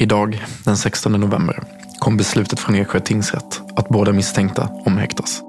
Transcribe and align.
Idag, 0.00 0.44
den 0.64 0.76
16 0.76 1.12
november, 1.12 1.62
kom 1.98 2.16
beslutet 2.16 2.60
från 2.60 2.74
Eksjö 2.74 3.00
tingsrätt 3.00 3.60
att 3.76 3.88
båda 3.88 4.12
misstänkta 4.12 4.68
omhäktas. 4.86 5.40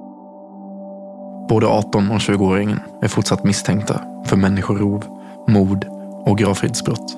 Både 1.50 1.67
18 1.67 2.12
och 2.12 2.17
20-åringen 2.17 2.80
är 3.02 3.08
fortsatt 3.08 3.44
misstänkta 3.44 4.02
för 4.26 4.36
människorov, 4.36 5.03
mord 5.48 5.86
och 6.26 6.38
gravfridsbrott. 6.38 7.17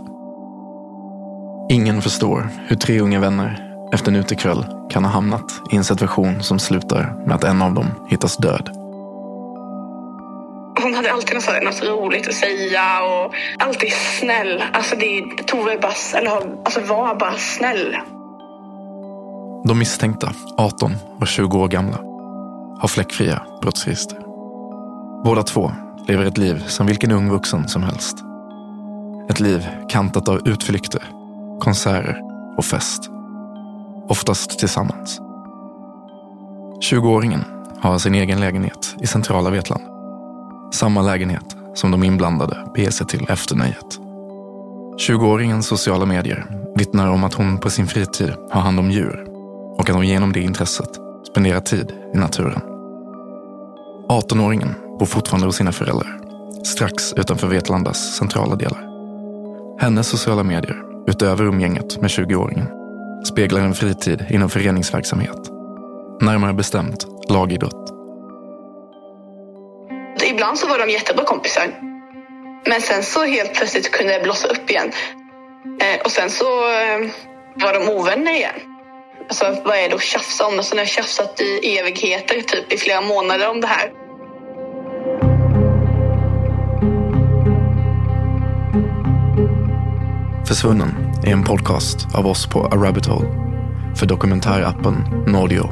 Ingen 1.69 2.01
förstår 2.01 2.49
hur 2.67 2.75
tre 2.75 2.99
unga 2.99 3.19
vänner 3.19 3.73
efter 3.93 4.11
en 4.11 4.17
utekväll 4.17 4.65
kan 4.89 5.03
ha 5.03 5.11
hamnat 5.11 5.51
i 5.71 5.75
en 5.75 5.83
situation 5.83 6.43
som 6.43 6.59
slutar 6.59 7.23
med 7.25 7.35
att 7.35 7.43
en 7.43 7.61
av 7.61 7.73
dem 7.73 7.87
hittas 8.09 8.37
död. 8.37 8.82
Hade 11.03 11.13
alltid 11.13 11.35
något, 11.35 11.63
något 11.63 11.83
roligt 11.83 12.27
att 12.27 12.33
säga 12.33 13.03
och 13.03 13.33
alltid 13.57 13.93
snäll. 14.19 14.63
Alltså 14.73 14.95
det, 14.95 15.23
Tove 15.47 15.77
bara, 15.77 16.19
eller, 16.19 16.31
alltså 16.65 16.79
var 16.79 17.15
bara 17.15 17.37
snäll. 17.37 17.97
De 19.67 19.79
misstänkta, 19.79 20.33
18 20.57 20.95
och 21.19 21.27
20 21.27 21.57
år 21.57 21.67
gamla, 21.67 21.97
har 22.79 22.87
fläckfria 22.87 23.41
brottsregister. 23.61 24.17
Båda 25.23 25.43
två 25.43 25.71
lever 26.07 26.25
ett 26.25 26.37
liv 26.37 26.63
som 26.67 26.87
vilken 26.87 27.11
ung 27.11 27.29
vuxen 27.29 27.67
som 27.67 27.83
helst. 27.83 28.17
Ett 29.29 29.39
liv 29.39 29.67
kantat 29.89 30.29
av 30.29 30.47
utflykter, 30.47 31.03
konserter 31.59 32.21
och 32.57 32.65
fest. 32.65 33.09
Oftast 34.07 34.59
tillsammans. 34.59 35.19
20-åringen 36.91 37.43
har 37.79 37.97
sin 37.97 38.15
egen 38.15 38.39
lägenhet 38.39 38.95
i 39.01 39.07
centrala 39.07 39.49
Vetlanda. 39.49 39.92
Samma 40.73 41.01
lägenhet 41.01 41.55
som 41.73 41.91
de 41.91 42.03
inblandade 42.03 42.57
beger 42.75 42.91
sig 42.91 43.07
till 43.07 43.25
efter 43.29 43.55
nöjet. 43.55 43.99
20-åringens 45.07 45.61
sociala 45.61 46.05
medier 46.05 46.45
vittnar 46.75 47.07
om 47.07 47.23
att 47.23 47.33
hon 47.33 47.57
på 47.57 47.69
sin 47.69 47.87
fritid 47.87 48.33
har 48.51 48.61
hand 48.61 48.79
om 48.79 48.91
djur 48.91 49.25
och 49.77 49.89
att 49.89 49.95
hon 49.95 50.07
genom 50.07 50.33
det 50.33 50.39
intresset 50.39 50.89
spenderar 51.31 51.59
tid 51.59 51.93
i 52.15 52.17
naturen. 52.17 52.61
18-åringen 54.09 54.97
bor 54.99 55.05
fortfarande 55.05 55.47
hos 55.47 55.55
sina 55.55 55.71
föräldrar, 55.71 56.19
strax 56.63 57.13
utanför 57.13 57.47
Vetlandas 57.47 58.15
centrala 58.17 58.55
delar. 58.55 58.89
Hennes 59.79 60.07
sociala 60.07 60.43
medier, 60.43 60.77
utöver 61.07 61.45
umgänget 61.45 62.01
med 62.01 62.09
20-åringen, 62.09 62.67
speglar 63.25 63.61
en 63.61 63.73
fritid 63.73 64.25
inom 64.29 64.49
föreningsverksamhet. 64.49 65.49
Närmare 66.21 66.53
bestämt 66.53 67.07
lagidrott. 67.29 67.92
Ibland 70.43 70.59
så 70.59 70.67
var 70.67 70.79
de 70.79 70.89
jättebra 70.89 71.25
kompisar. 71.25 71.67
Men 72.65 72.81
sen 72.81 73.03
så 73.03 73.25
helt 73.25 73.53
plötsligt 73.53 73.91
kunde 73.91 74.13
det 74.13 74.23
blossa 74.23 74.47
upp 74.47 74.69
igen. 74.69 74.91
Eh, 75.81 76.01
och 76.05 76.11
sen 76.11 76.29
så 76.29 76.45
eh, 76.45 77.09
var 77.55 77.73
de 77.73 77.89
ovänner 77.89 78.31
igen. 78.31 78.53
Alltså 79.29 79.45
vad 79.65 79.77
är 79.77 79.89
det 79.89 79.95
att 79.95 80.01
tjafsa 80.01 80.47
om? 80.47 80.57
Alltså, 80.57 80.75
när 80.75 80.81
jag 80.81 80.89
tjafsat 80.89 81.41
i 81.41 81.77
evigheter, 81.77 82.41
typ 82.41 82.73
i 82.73 82.77
flera 82.77 83.01
månader 83.01 83.49
om 83.49 83.61
det 83.61 83.67
här. 83.67 83.91
Försvunnen 90.47 90.91
är 91.25 91.31
en 91.31 91.43
podcast 91.43 91.97
av 92.15 92.27
oss 92.27 92.47
på 92.49 92.65
A 92.65 92.75
Rabbit 92.75 93.05
Hole 93.05 93.27
för 93.95 94.05
dokumentärappen 94.05 94.95
Nordio. 95.27 95.69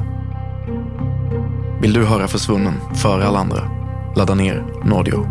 Vill 1.82 1.94
du 1.94 2.06
höra 2.06 2.28
Försvunnen 2.28 2.96
före 2.96 3.28
alla 3.28 3.40
andra? 3.40 3.81
Ladda 4.16 4.34
ner 4.34 4.66
Nordio. 4.86 5.26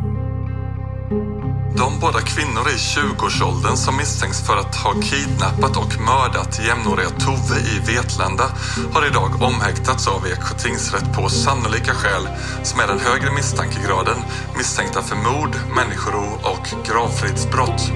De 1.76 2.00
båda 2.00 2.20
kvinnor 2.20 2.68
i 2.68 2.76
20-årsåldern 2.76 3.76
som 3.76 3.96
misstänks 3.96 4.46
för 4.46 4.56
att 4.56 4.76
ha 4.76 4.92
kidnappat 4.92 5.76
och 5.76 6.00
mördat 6.00 6.60
jämnåriga 6.66 7.08
Tove 7.08 7.58
i 7.60 7.92
Vetlanda 7.92 8.44
har 8.92 9.06
idag 9.06 9.42
omhäktats 9.42 10.08
av 10.08 10.26
Eksjö 10.26 10.54
tingsrätt 10.58 11.16
på 11.16 11.28
sannolika 11.28 11.94
skäl 11.94 12.28
som 12.62 12.80
är 12.80 12.86
den 12.86 12.98
högre 12.98 13.32
misstankegraden 13.32 14.16
misstänkta 14.56 15.02
för 15.02 15.16
mord, 15.16 15.56
människorov 15.76 16.32
och 16.42 16.86
gravfridsbrott. 16.86 17.92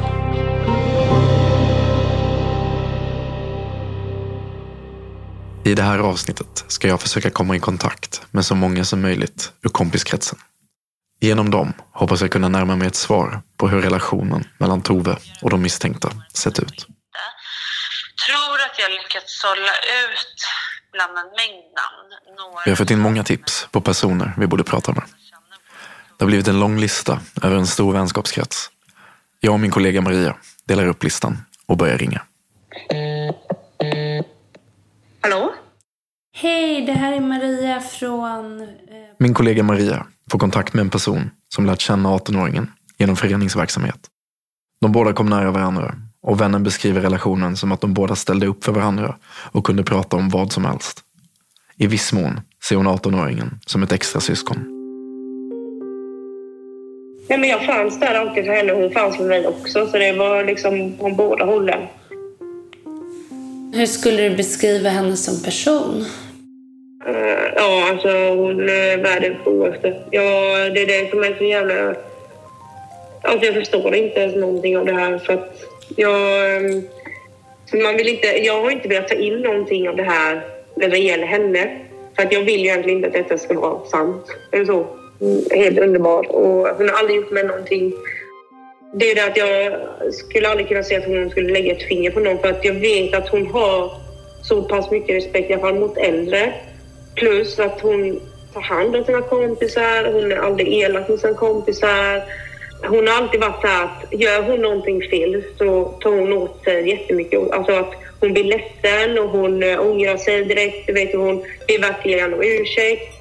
I 5.65 5.75
det 5.75 5.83
här 5.83 5.99
avsnittet 5.99 6.65
ska 6.69 6.89
jag 6.89 7.01
försöka 7.01 7.31
komma 7.31 7.57
i 7.57 7.61
kontakt 7.61 8.23
med 8.31 8.45
så 8.45 8.55
många 8.55 8.85
som 8.85 9.01
möjligt 9.01 9.53
ur 9.63 9.69
kompiskretsen. 9.69 10.39
Genom 11.25 11.51
dem 11.51 11.73
hoppas 11.93 12.21
jag 12.21 12.31
kunna 12.31 12.49
närma 12.49 12.77
mig 12.77 12.89
ett 12.89 12.95
svar 12.95 13.43
på 13.57 13.69
hur 13.69 13.83
relationen 13.83 14.45
mellan 14.59 14.83
Tove 14.83 15.17
och 15.43 15.51
de 15.51 15.63
misstänkta 15.63 16.11
sett 16.35 16.59
ut. 16.59 16.87
tror 18.27 18.57
att 18.67 18.79
jag 18.79 18.91
lyckats 18.91 19.41
sålla 19.41 19.73
ut 20.05 20.39
bland 20.93 21.19
en 21.19 21.25
mängd 21.25 21.65
namn. 21.81 22.37
Några... 22.37 22.63
Vi 22.65 22.71
har 22.71 22.77
fått 22.77 22.91
in 22.91 22.99
många 22.99 23.25
tips 23.25 23.69
på 23.71 23.81
personer 23.81 24.33
vi 24.39 24.47
borde 24.47 24.65
prata 24.65 24.93
med. 24.93 25.03
Det 26.19 26.25
har 26.25 26.27
blivit 26.27 26.49
en 26.49 26.61
lång 26.61 26.79
lista 26.79 27.21
över 27.43 27.57
en 27.57 27.67
stor 27.67 27.93
vänskapskrets. 27.93 28.71
Jag 29.41 29.53
och 29.53 29.61
min 29.61 29.71
kollega 29.71 30.01
Maria 30.01 30.37
delar 30.65 30.87
upp 30.87 31.03
listan 31.03 31.39
och 31.67 31.77
börjar 31.77 31.99
ringa. 31.99 32.23
Hallå? 35.21 35.55
Hej, 36.37 36.83
det 36.83 36.93
här 36.93 37.13
är 37.13 37.21
Maria 37.21 37.81
från... 37.81 38.61
Min 39.25 39.35
kollega 39.35 39.63
Maria 39.63 40.07
får 40.31 40.39
kontakt 40.39 40.75
med 40.75 40.83
en 40.83 40.91
person 40.91 41.31
som 41.55 41.67
lärt 41.67 41.81
känna 41.81 42.17
18-åringen 42.17 42.67
genom 42.99 43.17
föreningsverksamhet. 43.17 44.01
De 44.81 44.93
båda 44.93 45.13
kom 45.13 45.27
nära 45.27 45.51
varandra 45.51 45.95
och 46.23 46.41
vännen 46.41 46.63
beskriver 46.63 47.01
relationen 47.01 47.57
som 47.57 47.73
att 47.73 47.81
de 47.81 47.95
båda 47.95 48.17
ställde 48.17 48.47
upp 48.47 48.65
för 48.65 48.73
varandra 48.73 49.17
och 49.53 49.67
kunde 49.67 49.85
prata 49.85 50.17
om 50.17 50.29
vad 50.29 50.53
som 50.53 50.65
helst. 50.65 51.01
I 51.77 51.87
viss 51.87 52.13
mån 52.13 52.41
ser 52.65 52.77
hon 52.77 52.89
18-åringen 52.89 53.51
som 53.67 53.83
ett 53.83 53.93
extra 53.93 54.21
syskon. 54.21 54.57
Ja, 57.29 57.37
men 57.37 57.49
jag 57.49 57.67
fanns 57.67 58.01
där 58.01 58.15
alltid 58.15 58.45
för 58.45 58.53
henne 58.53 58.73
och 58.73 58.81
hon 58.83 58.93
fanns 58.93 59.17
för 59.17 59.29
mig 59.29 59.47
också. 59.47 59.87
Så 59.87 59.99
det 59.99 60.13
var 60.13 60.45
liksom 60.45 60.97
på 60.99 61.11
båda 61.11 61.45
hållen. 61.45 61.81
hur 63.73 63.87
skulle 63.87 64.29
du 64.29 64.37
beskriva 64.37 64.91
henne 64.91 65.17
som 65.17 65.43
person? 65.43 66.05
Uh, 67.09 67.53
ja, 67.57 67.89
alltså 67.91 68.09
hon 68.09 68.69
eh, 68.69 68.75
är 68.75 68.99
världens 68.99 69.45
godaste. 69.45 69.95
Ja, 70.11 70.23
det 70.75 70.83
är 70.83 70.87
det 70.87 71.11
som 71.11 71.23
är 71.23 71.35
så 71.39 71.45
jävla... 71.45 71.95
Alltså 73.23 73.47
jag 73.47 73.55
förstår 73.55 73.95
inte 73.95 74.21
ens 74.21 74.37
någonting 74.37 74.79
av 74.79 74.87
det 74.87 74.93
här 74.93 75.19
för 75.19 75.33
att 75.33 75.57
jag... 75.97 76.57
Ehm, 76.57 76.83
man 77.83 77.97
vill 77.97 78.09
inte, 78.09 78.27
jag 78.27 78.63
har 78.63 78.71
inte 78.71 78.89
velat 78.89 79.09
ta 79.09 79.15
in 79.15 79.41
någonting 79.41 79.89
av 79.89 79.97
det 79.97 80.03
här 80.03 80.45
när 80.75 80.89
det 80.89 80.99
gäller 80.99 81.27
henne. 81.27 81.79
För 82.17 82.23
att 82.23 82.33
jag 82.33 82.41
vill 82.41 82.61
ju 82.61 82.67
egentligen 82.67 82.97
inte 82.97 83.09
att 83.09 83.29
detta 83.29 83.39
ska 83.39 83.61
vara 83.61 83.85
sant. 83.85 84.27
Eller 84.53 84.65
så. 84.65 84.87
Mm, 85.21 85.43
helt 85.51 85.79
underbart. 85.79 86.27
Och 86.27 86.69
hon 86.77 86.89
har 86.89 86.99
aldrig 86.99 87.17
gjort 87.17 87.31
mig 87.31 87.45
någonting. 87.45 87.93
Det 88.95 89.11
är 89.11 89.15
det 89.15 89.25
att 89.25 89.37
jag 89.37 89.75
skulle 90.15 90.49
aldrig 90.49 90.69
kunna 90.69 90.83
säga 90.83 90.99
att 91.01 91.07
hon 91.07 91.31
skulle 91.31 91.53
lägga 91.53 91.73
ett 91.73 91.83
finger 91.83 92.11
på 92.11 92.21
någon 92.21 92.39
för 92.39 92.49
att 92.49 92.65
jag 92.65 92.75
vet 92.75 93.15
att 93.15 93.29
hon 93.29 93.47
har 93.47 93.93
så 94.43 94.63
pass 94.63 94.91
mycket 94.91 95.17
respekt, 95.17 95.51
i 95.51 95.53
alla 95.53 95.63
fall 95.63 95.79
mot 95.79 95.97
äldre. 95.97 96.53
Plus 97.15 97.59
att 97.59 97.81
hon 97.81 98.21
tar 98.53 98.61
hand 98.61 98.97
om 98.97 99.05
sina 99.05 99.21
kompisar, 99.21 100.13
hon 100.13 100.33
är 100.33 100.37
aldrig 100.37 100.69
elak 100.69 101.09
mot 101.09 101.21
sina 101.21 101.35
kompisar. 101.35 102.23
Hon 102.89 103.07
har 103.07 103.15
alltid 103.15 103.41
varit 103.41 103.61
så 103.61 103.69
att 103.69 104.21
gör 104.21 104.43
hon 104.43 104.61
någonting 104.61 105.01
fel 105.11 105.45
så 105.59 105.85
tar 105.85 106.11
hon 106.11 106.33
åt 106.33 106.65
sig 106.65 106.89
jättemycket. 106.89 107.51
Alltså 107.51 107.73
att 107.73 107.93
hon 108.21 108.33
blir 108.33 108.45
ledsen 108.45 109.19
och 109.19 109.29
hon 109.29 109.63
eh, 109.63 109.81
ångrar 109.81 110.17
sig 110.17 110.45
direkt. 110.45 110.87
Du 110.87 110.93
vet, 110.93 111.15
hon 111.15 111.37
ber 111.69 111.81
verkligen 111.81 112.35
om 112.35 112.41
ursäkt. 112.43 113.15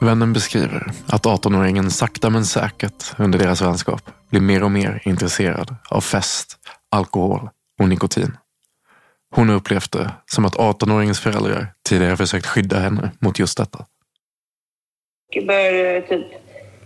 Vännen 0.00 0.32
beskriver 0.32 0.92
att 1.06 1.26
18-åringen 1.26 1.90
sakta 1.90 2.30
men 2.30 2.44
säkert 2.44 3.14
under 3.18 3.38
deras 3.38 3.62
vänskap 3.62 4.02
blir 4.30 4.40
mer 4.40 4.62
och 4.62 4.70
mer 4.70 5.02
intresserad 5.04 5.74
av 5.88 6.00
fest, 6.00 6.56
alkohol 6.90 7.48
och 7.80 7.88
nikotin. 7.88 8.36
Hon 9.34 9.48
har 9.48 9.56
upplevt 9.56 9.92
det 9.92 10.10
som 10.26 10.44
att 10.44 10.56
18-åringens 10.56 11.22
föräldrar 11.22 11.66
tidigare 11.88 12.16
försökt 12.16 12.46
skydda 12.46 12.78
henne 12.78 13.10
mot 13.20 13.38
just 13.38 13.58
detta. 13.58 13.84
Jag 15.30 15.46
började 15.46 16.00
typ 16.00 16.26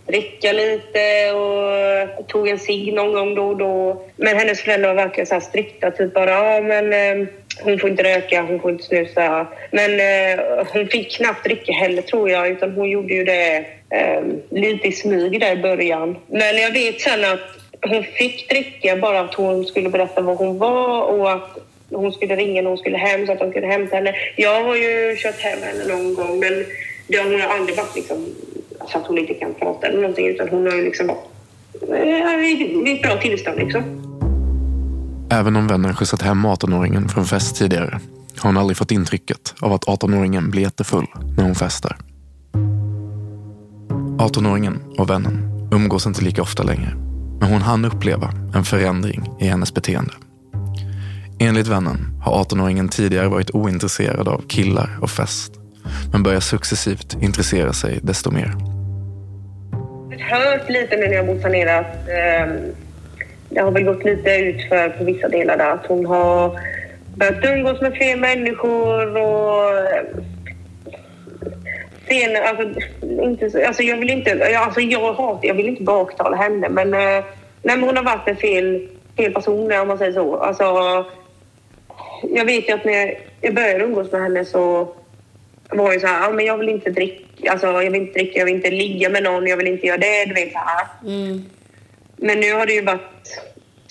dricka 0.06 0.52
lite 0.52 1.32
och 1.32 2.28
tog 2.28 2.48
en 2.48 2.58
cigg 2.58 2.94
någon 2.94 3.12
gång 3.12 3.34
då 3.34 3.48
och 3.48 3.56
då. 3.56 4.04
Men 4.16 4.36
hennes 4.36 4.60
föräldrar 4.60 4.88
var 4.88 5.04
verkligen 5.04 5.26
så 5.26 5.34
här 5.34 5.40
strikta. 5.40 5.90
Typ 5.90 6.14
bara, 6.14 6.30
ja 6.30 6.60
men 6.60 6.92
eh, 6.92 7.28
hon 7.64 7.78
får 7.78 7.90
inte 7.90 8.02
röka, 8.02 8.42
hon 8.42 8.60
får 8.60 8.70
inte 8.70 8.84
snusa. 8.84 9.46
Men 9.70 10.00
eh, 10.00 10.66
hon 10.72 10.88
fick 10.88 11.16
knappt 11.16 11.44
dricka 11.44 11.72
heller 11.72 12.02
tror 12.02 12.30
jag. 12.30 12.48
Utan 12.48 12.72
hon 12.72 12.90
gjorde 12.90 13.14
ju 13.14 13.24
det 13.24 13.56
eh, 13.90 14.22
lite 14.50 14.88
i 14.88 14.92
smyg 14.92 15.40
där 15.40 15.58
i 15.58 15.62
början. 15.62 16.16
Men 16.26 16.56
jag 16.56 16.72
vet 16.72 17.00
sen 17.00 17.24
att 17.24 17.40
hon 17.88 18.02
fick 18.02 18.48
dricka 18.48 18.96
bara 18.96 19.20
att 19.20 19.34
hon 19.34 19.64
skulle 19.64 19.88
berätta 19.88 20.20
var 20.20 20.34
hon 20.34 20.58
var 20.58 21.02
och 21.02 21.32
att 21.32 21.58
hon 21.94 22.12
skulle 22.12 22.36
ringa 22.36 22.62
när 22.62 22.68
hon 22.68 22.78
skulle 22.78 22.98
hem 22.98 23.26
så 23.26 23.32
att 23.32 23.38
de 23.38 23.52
kunde 23.52 23.68
hämta 23.68 23.96
henne. 23.96 24.14
Jag 24.36 24.64
har 24.64 24.76
ju 24.76 25.16
kört 25.16 25.40
hem 25.40 25.58
henne 25.62 25.94
någon 25.94 26.14
gång 26.14 26.40
men 26.40 26.64
det 27.06 27.16
har 27.16 27.30
hon 27.30 27.40
har 27.40 27.48
aldrig 27.48 27.76
varit 27.76 27.94
liksom, 27.96 28.26
så 28.88 28.98
att 28.98 29.06
hon 29.06 29.18
inte 29.18 29.34
kan 29.34 29.54
prata 29.54 29.86
eller 29.86 30.00
någonting 30.00 30.26
utan 30.26 30.48
hon 30.48 30.66
har 30.66 30.76
ju 30.76 30.84
liksom 30.84 31.06
varit 31.06 31.32
i 32.40 32.90
i 32.90 32.96
ett 32.96 33.02
bra 33.02 33.16
tillstånd 33.16 33.58
liksom. 33.58 33.82
Även 35.30 35.56
om 35.56 35.66
vännen 35.66 35.96
skjutsat 35.96 36.22
hem 36.22 36.46
18-åringen 36.46 37.08
från 37.08 37.24
fest 37.24 37.56
tidigare 37.56 38.00
har 38.38 38.48
hon 38.50 38.56
aldrig 38.56 38.76
fått 38.76 38.90
intrycket 38.90 39.54
av 39.60 39.72
att 39.72 39.84
18-åringen 39.84 40.50
blir 40.50 40.62
jättefull 40.62 41.06
när 41.36 41.44
hon 41.44 41.54
festar. 41.54 41.96
18-åringen 44.18 44.96
och 44.98 45.10
vännen 45.10 45.68
umgås 45.72 46.06
inte 46.06 46.24
lika 46.24 46.42
ofta 46.42 46.62
längre 46.62 46.96
men 47.40 47.50
hon 47.52 47.62
hann 47.62 47.84
uppleva 47.84 48.32
en 48.54 48.64
förändring 48.64 49.30
i 49.40 49.44
hennes 49.44 49.74
beteende. 49.74 50.12
Enligt 51.42 51.66
vännen 51.66 51.96
har 52.24 52.44
18-åringen 52.44 52.88
tidigare 52.88 53.28
varit 53.28 53.50
ointresserad 53.50 54.28
av 54.28 54.42
killar 54.48 54.88
och 55.00 55.10
fest 55.10 55.52
men 56.12 56.22
börjar 56.22 56.40
successivt 56.40 57.16
intressera 57.22 57.72
sig 57.72 57.98
desto 58.02 58.30
mer. 58.30 58.52
Jag 60.10 60.36
har 60.36 60.50
hört 60.50 60.70
lite 60.70 60.96
nu 60.96 61.06
när 61.06 61.14
jag 61.14 61.26
bott 61.26 61.42
här 61.42 61.50
nere 61.50 61.78
att 61.78 61.94
eh, 62.08 62.54
det 63.48 63.60
har 63.60 63.70
väl 63.70 63.84
gått 63.84 64.04
lite 64.04 64.30
utför 64.30 64.88
på 64.88 65.04
vissa 65.04 65.28
delar 65.28 65.56
där 65.56 65.70
att 65.70 65.86
hon 65.86 66.06
har 66.06 66.60
börjat 67.16 67.44
umgås 67.44 67.80
med 67.80 67.92
fler 67.94 68.16
människor 68.16 69.16
och 69.16 69.78
eh, 69.78 70.04
sen, 72.08 72.36
alltså, 72.48 72.80
inte, 73.22 73.66
alltså 73.66 73.82
jag 73.82 73.96
vill 73.96 74.10
inte, 74.10 74.58
alltså 74.58 74.80
jag 74.80 75.12
hatar, 75.12 75.48
jag 75.48 75.54
vill 75.54 75.68
inte 75.68 75.82
baktala 75.82 76.36
henne 76.36 76.68
men, 76.68 76.94
eh, 76.94 77.24
nej, 77.62 77.76
men 77.76 77.82
hon 77.82 77.96
har 77.96 78.04
varit 78.04 78.28
en 78.28 78.36
fel, 78.36 78.88
fel 79.16 79.32
person 79.32 79.72
om 79.72 79.88
man 79.88 79.98
säger 79.98 80.12
så. 80.12 80.36
Alltså, 80.36 80.64
jag 82.30 82.44
vet 82.44 82.68
ju 82.68 82.72
att 82.72 82.84
när 82.84 83.18
jag 83.40 83.54
började 83.54 83.84
umgås 83.84 84.12
med 84.12 84.22
henne 84.22 84.44
så 84.44 84.88
var 85.70 85.92
det 85.92 86.00
så 86.00 86.06
här, 86.06 86.22
ja, 86.22 86.30
men 86.30 86.44
jag 86.44 86.58
vill 86.58 86.68
inte 86.68 86.90
dricka, 86.90 87.52
alltså 87.52 87.66
jag 87.66 87.90
vill 87.90 87.94
inte 87.94 88.12
dricka, 88.18 88.38
jag 88.38 88.46
vill 88.46 88.54
inte 88.54 88.70
ligga 88.70 89.08
med 89.08 89.22
någon, 89.22 89.46
jag 89.46 89.56
vill 89.56 89.66
inte 89.66 89.86
göra 89.86 89.98
det, 89.98 90.24
du 90.24 90.34
vet 90.34 90.52
så 90.52 90.58
här. 90.58 90.86
Men 92.16 92.40
nu 92.40 92.52
har 92.52 92.66
det 92.66 92.72
ju 92.72 92.82
varit 92.82 93.40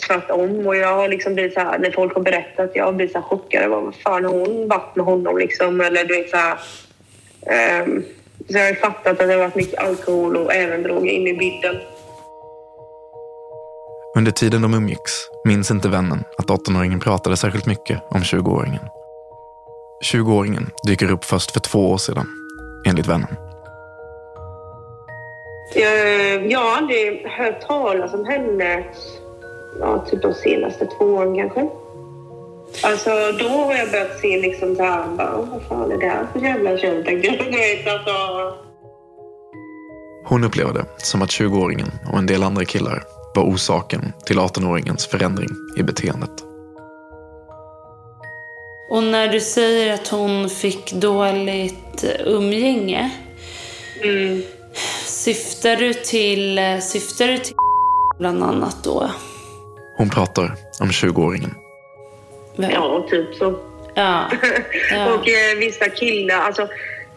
tvärtom 0.08 0.68
och 0.68 0.76
jag 0.76 0.96
har 0.96 1.08
liksom 1.08 1.34
blivit 1.34 1.54
så 1.54 1.60
här, 1.60 1.80
när 1.80 1.92
folk 1.92 2.14
har 2.14 2.22
berättat, 2.22 2.72
jag 2.74 2.86
har 2.86 2.92
blivit 2.94 3.12
så 3.14 3.20
här 3.20 3.26
chockad. 3.26 3.70
Vad 3.70 3.96
fan 3.96 4.26
har 4.26 4.32
hon 4.32 4.68
varit 4.68 4.96
med 4.96 5.06
honom 5.06 5.38
liksom? 5.38 5.82
Eller 5.82 6.06
du 6.06 6.14
vet 6.16 6.30
så 6.30 6.38
här. 6.38 6.58
ehm, 7.48 8.04
så 8.50 8.58
jag 8.58 8.64
har 8.64 8.70
ju 8.70 8.76
fattat 8.76 9.08
att 9.08 9.28
det 9.28 9.34
har 9.34 9.40
varit 9.40 9.56
mycket 9.56 9.80
alkohol 9.80 10.38
och 10.38 10.54
även 10.54 10.84
droger 10.84 11.12
inne 11.12 11.30
i 11.30 11.34
bilden. 11.34 11.76
Under 14.22 14.32
tiden 14.32 14.62
de 14.62 14.74
umgicks 14.74 15.12
minns 15.46 15.72
inte 15.72 15.90
vännen 15.90 16.24
att 16.38 16.46
18-åringen 16.46 17.00
pratade 17.00 17.38
särskilt 17.38 17.66
mycket 17.66 18.02
om 18.10 18.22
20-åringen. 18.22 18.88
20-åringen 20.14 20.70
dyker 20.88 21.12
upp 21.12 21.26
först 21.26 21.52
för 21.52 21.60
två 21.60 21.92
år 21.92 21.98
sedan, 21.98 22.28
enligt 22.88 23.08
vännen. 23.08 23.36
Jag 26.50 26.60
har 26.60 26.78
aldrig 26.78 27.28
hört 27.28 27.62
talas 27.68 28.14
om 28.14 28.26
henne 28.26 28.84
ja, 29.80 30.06
typ 30.10 30.22
de 30.22 30.34
senaste 30.34 30.86
två 30.86 31.06
åren 31.06 31.36
kanske. 31.36 31.70
Alltså 32.84 33.10
då 33.40 33.50
har 33.50 33.76
jag 33.76 33.92
börjat 33.92 34.20
se 34.20 34.42
liksom 34.42 34.76
så 34.76 34.84
här, 34.84 35.08
bara, 35.08 35.38
vad 35.38 35.62
fan 35.70 35.92
är 35.92 35.98
det 35.98 36.08
här 36.08 36.28
för 36.34 36.40
jävla 36.40 36.78
tjej? 36.78 37.04
Du 37.06 37.52
vet, 37.52 37.88
alltså. 37.88 38.14
Hon 40.26 40.44
upplever 40.44 40.74
det 40.74 40.86
som 40.98 41.22
att 41.22 41.30
20-åringen 41.30 41.92
och 42.12 42.18
en 42.18 42.26
del 42.26 42.44
andra 42.44 42.66
killar 42.66 43.04
var 43.36 43.44
orsaken 43.44 44.14
till 44.26 44.40
18-åringens 44.40 45.08
förändring 45.10 45.50
i 45.78 45.84
beteendet. 45.84 46.32
Och 48.90 49.04
när 49.04 49.28
du 49.28 49.40
säger 49.40 49.94
att 49.94 50.08
hon 50.08 50.50
fick 50.50 50.94
dåligt 50.94 52.06
umgänge, 52.26 53.12
Mm. 54.04 54.42
syftar 55.06 55.76
du 55.76 55.94
till, 55.94 56.60
syftar 56.82 57.28
du 57.28 57.38
till 57.38 57.56
bland 58.20 58.44
annat 58.44 58.84
då? 58.84 59.10
Hon 59.98 60.10
pratar 60.10 60.56
om 60.80 60.88
20-åringen. 60.92 61.56
Ja, 62.56 63.08
typ 63.10 63.36
så. 63.36 63.56
Ja. 63.96 64.26
ja. 64.92 65.14
Och 65.14 65.30
eh, 65.30 65.58
vissa 65.60 65.90
killar, 65.90 66.36
alltså 66.36 66.68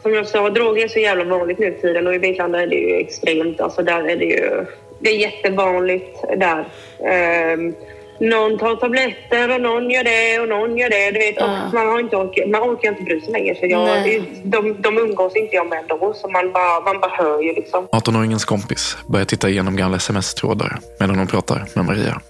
som 0.03 0.15
jag 0.15 0.27
sa, 0.27 0.51
droger 0.51 0.85
är 0.85 0.89
så 0.89 0.99
jävla 0.99 1.25
vanligt 1.25 1.59
nu 1.59 1.79
tiden 1.81 2.07
och 2.07 2.15
i 2.15 2.19
Vetlanda 2.19 2.63
är 2.63 2.67
det 2.67 2.75
ju 2.77 2.95
extremt. 2.97 3.61
Alltså 3.61 3.83
där 3.83 4.09
är 4.09 4.17
det 4.17 4.25
ju, 4.25 4.67
det 5.01 5.11
är 5.11 5.17
jättevanligt 5.19 6.23
där. 6.37 6.69
Ehm, 7.09 7.75
någon 8.21 8.59
tar 8.59 8.77
tabletter 8.77 9.55
och 9.55 9.61
någon 9.61 9.91
gör 9.91 10.05
det 10.05 10.41
och 10.41 10.49
någon 10.49 10.79
gör 10.79 10.91
det. 10.91 11.11
Du 11.11 11.19
vet, 11.19 11.35
Ja. 11.39 11.45
och 11.67 11.75
man, 11.75 11.87
har 11.87 12.01
inte 12.01 12.17
orkat, 12.17 12.49
man 12.51 12.63
orkar 12.63 12.89
inte 12.89 13.03
bry 13.03 13.21
sig 13.21 13.33
längre 13.33 13.55
för 13.55 13.67
jag, 13.67 13.85
Nej. 13.85 14.23
de, 14.45 14.83
de 14.83 14.99
umgås 14.99 15.37
inte 15.37 15.57
jag 15.57 15.67
med 15.69 15.85
då 15.89 16.15
så 16.15 16.29
man 16.29 16.53
bara, 16.53 16.81
man 16.81 17.01
bara 17.01 17.11
hör 17.11 17.43
ju 17.43 17.53
liksom. 17.53 17.87
18-åringens 17.93 18.45
kompis 18.47 18.97
börjar 19.07 19.27
titta 19.27 19.49
igenom 19.49 19.77
gamla 19.77 19.97
sms-trådar 19.97 20.79
medan 21.01 21.19
hon 21.19 21.27
pratar 21.27 21.65
med 21.75 21.85
Maria. 21.85 22.21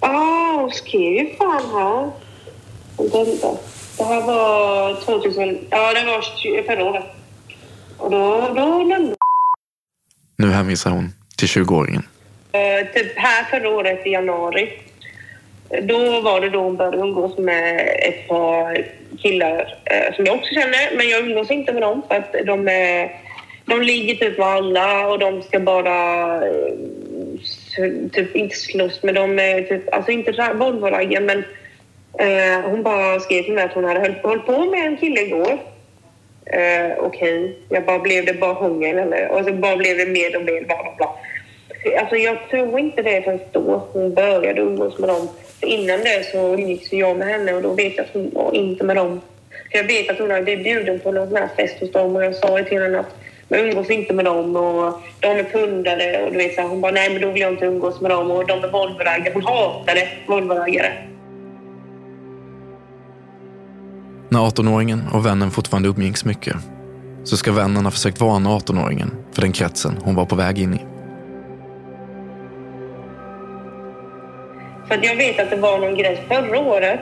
Ja, 0.00 0.56
hon 0.60 0.70
skrev 0.70 1.12
ju 1.12 1.34
fan 1.38 1.62
här. 1.72 2.10
Vänta. 2.96 3.48
Det 3.98 4.04
här 4.04 4.26
var 4.26 4.94
2000, 5.04 5.58
ja 5.70 5.92
det 5.94 6.04
var 6.06 6.62
förra 6.62 6.84
året. 6.84 7.04
Och 7.98 8.10
då, 8.10 8.48
då 8.56 8.78
lämnade 8.82 9.14
Nu 10.36 10.50
hänvisar 10.50 10.90
hon 10.90 11.12
till 11.40 11.48
20-åringen. 11.48 12.02
Eh, 12.52 12.86
typ 12.94 13.18
här 13.18 13.44
förra 13.44 13.68
året 13.68 14.06
i 14.06 14.10
januari. 14.10 14.72
Då 15.82 16.20
var 16.20 16.40
det 16.40 16.50
då 16.50 16.60
hon 16.60 16.76
började 16.76 16.96
umgås 16.96 17.38
med 17.38 17.80
ett 18.08 18.28
par 18.28 18.84
killar 19.18 19.74
eh, 19.84 20.14
som 20.14 20.26
jag 20.26 20.34
också 20.34 20.54
känner, 20.54 20.96
men 20.96 21.08
jag 21.08 21.20
umgås 21.20 21.50
inte 21.50 21.72
med 21.72 21.82
dem 21.82 22.02
för 22.08 22.14
att 22.14 22.34
de, 22.46 22.68
är, 22.68 23.10
de 23.64 23.82
ligger 23.82 24.14
typ 24.14 24.38
med 24.38 24.46
alla 24.46 25.08
och 25.08 25.18
de 25.18 25.42
ska 25.42 25.60
bara 25.60 26.34
eh, 26.46 26.72
typ 28.12 28.36
inte 28.36 28.56
slåss 28.56 29.02
med 29.02 29.14
dem. 29.14 29.38
typ, 29.68 29.94
alltså 29.94 30.10
inte 30.10 30.32
Volvo-raggar 30.32 31.20
men 31.20 31.44
eh, 32.18 32.70
hon 32.70 32.82
bara 32.82 33.20
skrev 33.20 33.42
till 33.42 33.54
mig 33.54 33.64
att 33.64 33.72
hon 33.74 33.84
hade 33.84 34.00
hållit, 34.00 34.22
hållit 34.22 34.46
på 34.46 34.64
med 34.64 34.86
en 34.86 34.96
kille 34.96 35.20
igår. 35.20 35.58
Eh, 36.46 36.98
Okej, 36.98 37.58
jag 37.68 37.84
bara 37.84 37.98
blev 37.98 38.24
det 38.24 38.34
bara 38.34 38.54
hunger 38.54 38.94
eller 38.94 39.28
och 39.28 39.44
så 39.44 39.52
bara 39.52 39.76
blev 39.76 39.96
det 39.96 40.06
mer 40.06 40.36
och 40.36 40.42
mer 40.42 40.64
bla 40.64 40.82
bla 40.82 40.94
bla. 40.96 41.14
Alltså 42.00 42.16
jag 42.16 42.48
tror 42.50 42.78
inte 42.78 43.02
det 43.02 43.22
förrän 43.22 43.40
då 43.52 43.88
hon 43.92 44.14
började 44.14 44.60
umgås 44.60 44.98
med 44.98 45.08
dem. 45.08 45.28
För 45.60 45.66
innan 45.66 46.00
det 46.00 46.26
så 46.32 46.54
umgicks 46.54 46.92
jag 46.92 47.16
med 47.16 47.28
henne 47.28 47.52
och 47.52 47.62
då 47.62 47.74
vet 47.74 47.96
jag 47.96 48.04
att 48.04 48.12
hon 48.12 48.30
var 48.34 48.54
inte 48.54 48.84
med 48.84 48.96
dem. 48.96 49.20
För 49.70 49.78
jag 49.78 49.84
vet 49.84 50.10
att 50.10 50.18
hon 50.18 50.30
hade 50.30 50.42
blivit 50.42 50.64
bjuden 50.64 51.00
på 51.00 51.12
någon 51.12 51.28
sån 51.28 51.36
här 51.36 51.48
fest 51.56 51.80
hos 51.80 51.92
dem 51.92 52.16
och 52.16 52.24
jag 52.24 52.34
sa 52.34 52.62
till 52.62 52.82
henne 52.82 52.98
att 52.98 53.16
man 53.48 53.60
umgås 53.60 53.90
inte 53.90 54.14
med 54.14 54.24
dem 54.24 54.56
och 54.56 55.00
de 55.20 55.26
är 55.26 55.44
pundare 55.44 56.22
och 56.24 56.32
du 56.32 56.38
vet 56.38 56.54
så 56.54 56.60
här, 56.60 56.68
hon 56.68 56.80
bara 56.80 56.92
nej 56.92 57.10
men 57.12 57.22
då 57.22 57.30
vill 57.30 57.42
jag 57.42 57.52
inte 57.52 57.64
umgås 57.64 58.00
med 58.00 58.10
dem 58.10 58.30
och 58.30 58.46
de 58.46 58.64
är 58.64 58.68
Volvoraggare. 58.68 59.34
Hon 59.34 59.44
hatade 59.44 60.08
Volvoraggare. 60.26 60.92
När 64.28 64.40
18-åringen 64.40 65.00
och 65.12 65.26
vännen 65.26 65.50
fortfarande 65.50 65.88
umgicks 65.88 66.24
mycket 66.24 66.56
så 67.24 67.36
ska 67.36 67.52
vännen 67.52 67.84
ha 67.84 67.90
försökt 67.90 68.20
varna 68.20 68.50
18-åringen 68.50 69.10
för 69.32 69.42
den 69.42 69.52
kretsen 69.52 69.98
hon 70.04 70.14
var 70.14 70.24
på 70.24 70.36
väg 70.36 70.58
in 70.58 70.74
i. 70.74 70.89
För 74.90 74.96
att 74.96 75.04
jag 75.04 75.16
vet 75.16 75.40
att 75.40 75.50
det 75.50 75.56
var 75.56 75.78
någon 75.78 75.94
grej 75.94 76.24
förra 76.28 76.58
året 76.58 77.00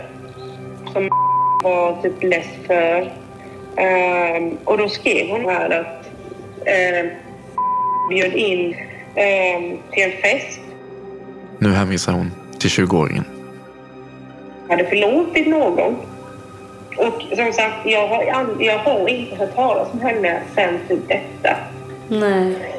som 0.92 1.08
var 1.62 2.02
typ 2.02 2.22
less 2.22 2.46
för. 2.66 3.12
Ehm, 3.76 4.58
och 4.64 4.78
då 4.78 4.88
skrev 4.88 5.28
hon 5.28 5.44
här 5.44 5.70
att 5.70 6.08
um, 6.56 7.10
bjöd 8.10 8.34
in 8.34 8.76
ehm, 9.14 9.78
till 9.90 10.02
en 10.02 10.12
fest. 10.22 10.60
Nu 11.58 11.72
hänvisar 11.72 12.12
hon 12.12 12.30
till 12.58 12.70
20-åringen. 12.70 13.24
hade 14.68 14.84
förlåtit 14.84 15.46
någon. 15.46 15.96
Och 16.96 17.22
som 17.36 17.52
sagt, 17.52 17.76
jag 17.84 18.08
har, 18.08 18.24
jag 18.58 18.78
har 18.78 19.08
inte 19.08 19.36
hört 19.36 19.54
talas 19.54 19.88
om 19.92 20.00
henne 20.00 20.42
sen 20.54 20.78
typ 20.88 21.08
detta. 21.08 21.56
Nej. 22.08 22.74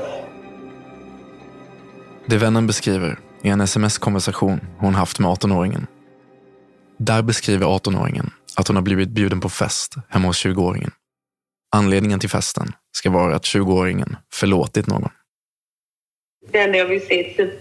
Det 2.25 2.37
vännen 2.37 2.67
beskriver 2.67 3.17
i 3.43 3.49
en 3.49 3.61
sms-konversation 3.61 4.59
hon 4.77 4.95
haft 4.95 5.19
med 5.19 5.29
18-åringen. 5.29 5.87
Där 6.97 7.21
beskriver 7.21 7.65
18-åringen 7.65 8.29
att 8.55 8.67
hon 8.67 8.75
har 8.75 8.83
blivit 8.83 9.09
bjuden 9.09 9.41
på 9.41 9.49
fest 9.49 9.95
hemma 10.09 10.27
hos 10.27 10.45
20-åringen. 10.45 10.91
Anledningen 11.75 12.19
till 12.19 12.29
festen 12.29 12.71
ska 12.91 13.09
vara 13.09 13.35
att 13.35 13.43
20-åringen 13.43 14.15
förlåtit 14.33 14.87
någon. 14.87 15.09
Det 16.51 16.59
enda 16.59 16.77
jag 16.77 16.85
vill 16.85 17.07
se 17.07 17.33
typ, 17.37 17.51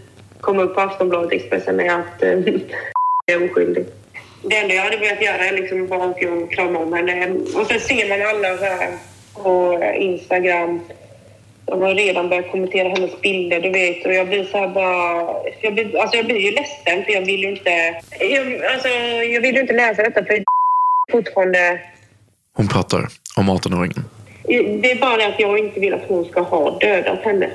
komma 0.40 0.62
upp 0.62 0.74
på 0.74 0.80
Aftonbladet 0.80 1.32
Expressen 1.32 1.80
är 1.80 2.00
att 2.00 2.22
äh, 2.22 2.28
jag 3.26 3.42
är 3.42 3.50
oskyldig. 3.50 3.86
Det 4.42 4.56
enda 4.56 4.74
jag 4.74 4.84
hade 4.84 4.96
velat 4.96 5.22
göra 5.22 5.44
är 5.44 5.52
liksom 5.52 5.86
bara 5.86 6.06
åka 6.06 6.32
och 6.32 6.52
krama 6.52 6.78
om 6.78 6.92
henne. 6.92 7.30
Och 7.30 7.66
sen 7.66 7.80
ser 7.80 8.08
man 8.08 8.36
alla 8.36 8.58
så 8.58 8.64
här 8.64 8.98
på 9.34 9.82
Instagram. 9.98 10.80
De 11.68 11.82
har 11.82 11.94
redan 11.94 12.28
börjat 12.28 12.50
kommentera 12.50 12.88
hennes 12.88 13.20
bilder, 13.20 13.60
du 13.60 13.70
vet. 13.70 14.06
Och 14.06 14.14
jag 14.14 14.28
blir 14.28 14.44
så 14.44 14.58
här 14.58 14.68
bara... 14.68 15.34
Jag 15.62 15.74
blir, 15.74 16.00
alltså 16.00 16.16
jag 16.16 16.26
blir 16.26 16.38
ju 16.38 16.50
ledsen 16.50 17.04
för 17.04 17.12
jag 17.12 17.26
vill 17.26 17.40
ju 17.40 17.50
inte... 17.50 17.70
Jag, 18.20 18.64
alltså, 18.72 18.88
jag 19.34 19.40
vill 19.40 19.54
ju 19.54 19.60
inte 19.60 19.72
läsa 19.72 20.02
detta 20.02 20.24
för 20.24 20.44
fortfarande... 21.12 21.80
Hon 22.54 22.68
pratar 22.68 23.08
om 23.36 23.50
18-åringen. 23.50 24.04
Det 24.82 24.92
är 24.92 25.00
bara 25.00 25.16
det 25.16 25.26
att 25.26 25.40
jag 25.40 25.58
inte 25.58 25.80
vill 25.80 25.94
att 25.94 26.08
hon 26.08 26.24
ska 26.24 26.40
ha 26.40 26.78
dödat 26.78 27.18
henne. 27.18 27.50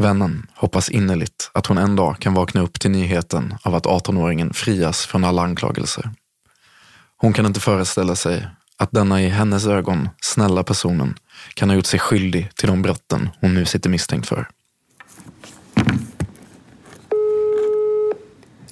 Vännen 0.00 0.46
hoppas 0.54 0.90
innerligt 0.90 1.50
att 1.54 1.66
hon 1.66 1.78
en 1.78 1.96
dag 1.96 2.16
kan 2.18 2.34
vakna 2.34 2.62
upp 2.62 2.80
till 2.80 2.90
nyheten 2.90 3.54
av 3.62 3.74
att 3.74 3.86
18-åringen 3.86 4.52
frias 4.52 5.06
från 5.06 5.24
alla 5.24 5.42
anklagelser. 5.42 6.10
Hon 7.16 7.32
kan 7.32 7.46
inte 7.46 7.60
föreställa 7.60 8.16
sig 8.16 8.46
att 8.76 8.92
denna 8.92 9.22
i 9.22 9.28
hennes 9.28 9.66
ögon 9.66 10.08
snälla 10.20 10.62
personen 10.62 11.14
kan 11.54 11.68
ha 11.70 11.76
gjort 11.76 11.86
sig 11.86 12.00
skyldig 12.00 12.54
till 12.54 12.68
de 12.68 12.82
brotten 12.82 13.30
hon 13.40 13.54
nu 13.54 13.64
sitter 13.64 13.90
misstänkt 13.90 14.28
för. 14.28 14.48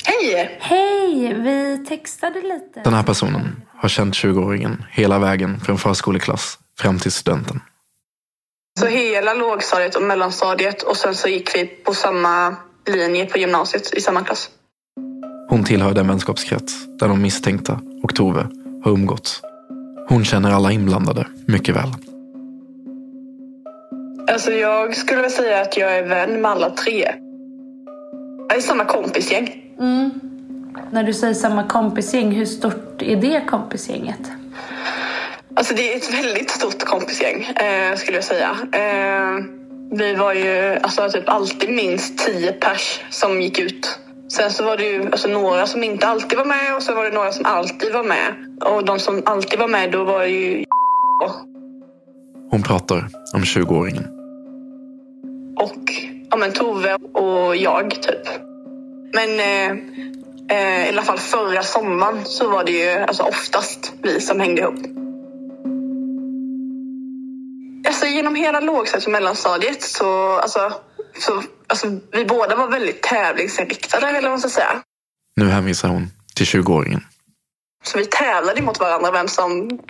Hej! 0.04 0.58
Hej, 0.60 1.34
vi 1.34 1.84
textade 1.88 2.40
lite. 2.40 2.80
Den 2.84 2.94
här 2.94 3.02
personen 3.02 3.62
har 3.76 3.88
känt 3.88 4.14
20-åringen 4.14 4.84
hela 4.90 5.18
vägen 5.18 5.60
från 5.60 5.78
förskoleklass 5.78 6.58
fram 6.78 6.98
till 6.98 7.12
studenten. 7.12 7.60
Så 8.80 8.86
hela 8.86 9.34
lågstadiet 9.34 9.96
och 9.96 10.02
mellanstadiet 10.02 10.82
och 10.82 10.96
sen 10.96 11.14
så 11.14 11.28
gick 11.28 11.54
vi 11.54 11.66
på 11.66 11.94
samma 11.94 12.56
linje 12.86 13.26
på 13.26 13.38
gymnasiet 13.38 13.94
i 13.94 14.00
samma 14.00 14.24
klass. 14.24 14.50
Hon 15.48 15.64
tillhör 15.64 15.94
den 15.94 16.08
vänskapskrets 16.08 16.86
där 17.00 17.08
de 17.08 17.22
misstänkta 17.22 17.80
och 18.02 18.14
Tove 18.14 18.46
har 18.84 18.90
umgåtts. 18.90 19.40
Hon 20.08 20.24
känner 20.24 20.50
alla 20.50 20.72
inblandade 20.72 21.26
mycket 21.46 21.76
väl. 21.76 21.94
Alltså 24.32 24.52
jag 24.52 24.96
skulle 24.96 25.22
väl 25.22 25.30
säga 25.30 25.60
att 25.60 25.76
jag 25.76 25.98
är 25.98 26.02
vän 26.02 26.40
med 26.40 26.50
alla 26.50 26.70
tre. 26.70 27.14
Jag 28.48 28.56
är 28.56 28.60
samma 28.60 28.84
kompisgäng. 28.84 29.62
Mm. 29.78 30.10
När 30.90 31.02
du 31.02 31.14
säger 31.14 31.34
samma 31.34 31.68
kompisgäng, 31.68 32.32
hur 32.32 32.46
stort 32.46 33.02
är 33.02 33.16
det 33.16 33.44
kompisgänget? 33.48 34.30
Alltså 35.54 35.74
det 35.74 35.92
är 35.92 35.96
ett 35.96 36.14
väldigt 36.14 36.50
stort 36.50 36.84
kompisgäng 36.84 37.44
eh, 37.44 37.96
skulle 37.96 38.16
jag 38.16 38.24
säga. 38.24 38.50
Eh, 38.72 39.44
vi 39.92 40.14
var 40.14 40.34
ju 40.34 40.78
alltså, 40.82 41.08
typ 41.08 41.28
alltid 41.28 41.70
minst 41.70 42.18
tio 42.18 42.52
pers 42.52 43.00
som 43.10 43.40
gick 43.40 43.58
ut. 43.58 43.98
Sen 44.28 44.50
så 44.50 44.64
var 44.64 44.76
det 44.76 44.84
ju 44.84 45.04
alltså, 45.04 45.28
några 45.28 45.66
som 45.66 45.84
inte 45.84 46.06
alltid 46.06 46.38
var 46.38 46.44
med 46.44 46.76
och 46.76 46.82
så 46.82 46.94
var 46.94 47.04
det 47.04 47.10
några 47.10 47.32
som 47.32 47.46
alltid 47.46 47.92
var 47.92 48.04
med. 48.04 48.34
Och 48.64 48.84
de 48.84 48.98
som 48.98 49.22
alltid 49.26 49.58
var 49.58 49.68
med 49.68 49.92
då 49.92 50.04
var 50.04 50.24
ju 50.24 50.64
Hon 52.50 52.62
pratar 52.62 53.08
om 53.34 53.40
20-åringen 53.40 54.19
och 55.60 55.92
ja, 56.30 56.36
men 56.36 56.52
Tove 56.52 56.94
och 56.94 57.56
jag 57.56 57.90
typ. 57.90 58.28
Men 59.12 59.40
eh, 59.40 59.70
eh, 60.58 60.86
i 60.86 60.88
alla 60.88 61.02
fall 61.02 61.18
förra 61.18 61.62
sommaren 61.62 62.24
så 62.24 62.50
var 62.50 62.64
det 62.64 62.72
ju 62.72 62.90
alltså, 62.90 63.22
oftast 63.22 63.92
vi 64.02 64.20
som 64.20 64.40
hängde 64.40 64.62
ihop. 64.62 64.78
Alltså 67.86 68.06
genom 68.06 68.34
hela 68.34 68.60
lågstadiet 68.60 69.06
och 69.06 69.12
mellanstadiet 69.12 69.82
så, 69.82 70.38
alltså, 70.38 70.72
så 71.18 71.42
alltså, 71.66 71.86
vi 72.12 72.24
båda 72.24 72.56
var 72.56 72.68
väldigt 72.68 73.02
tävlingsinriktade 73.02 74.06
eller 74.06 74.22
vad 74.22 74.30
man 74.30 74.40
ska 74.40 74.48
säga. 74.48 74.82
Nu 75.36 75.48
hänvisar 75.48 75.88
hon 75.88 76.10
till 76.34 76.46
20-åringen. 76.46 77.00
Så 77.82 77.98
vi 77.98 78.06
tävlade 78.06 78.62
mot 78.62 78.80
varandra 78.80 79.10
vem 79.10 79.28
som 79.28 79.80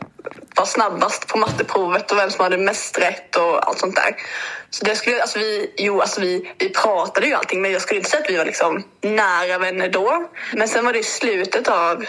var 0.56 0.66
snabbast 0.66 1.26
på 1.26 1.38
matteprovet 1.38 2.12
och 2.12 2.18
vem 2.18 2.30
som 2.30 2.42
hade 2.42 2.58
mest 2.58 2.98
rätt 2.98 3.36
och 3.36 3.68
allt 3.68 3.78
sånt 3.78 3.96
där. 3.96 4.16
Så 4.70 4.84
det 4.84 4.96
skulle, 4.96 5.20
alltså 5.20 5.38
vi, 5.38 5.74
jo, 5.76 6.00
alltså 6.00 6.20
vi, 6.20 6.52
vi 6.58 6.68
pratade 6.68 7.26
ju 7.26 7.34
allting 7.34 7.62
men 7.62 7.72
jag 7.72 7.82
skulle 7.82 7.98
inte 7.98 8.10
säga 8.10 8.22
att 8.22 8.30
vi 8.30 8.36
var 8.36 8.44
liksom 8.44 8.82
nära 9.00 9.58
vänner 9.58 9.88
då. 9.88 10.28
Men 10.52 10.68
sen 10.68 10.84
var 10.84 10.92
det 10.92 10.98
i 10.98 11.02
slutet 11.02 11.68
av 11.68 12.04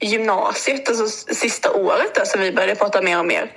gymnasiet, 0.00 0.88
alltså 0.88 1.08
sista 1.34 1.72
året 1.72 2.14
där 2.14 2.24
som 2.24 2.40
vi 2.40 2.52
började 2.52 2.74
prata 2.74 3.02
mer 3.02 3.18
och 3.18 3.26
mer. 3.26 3.52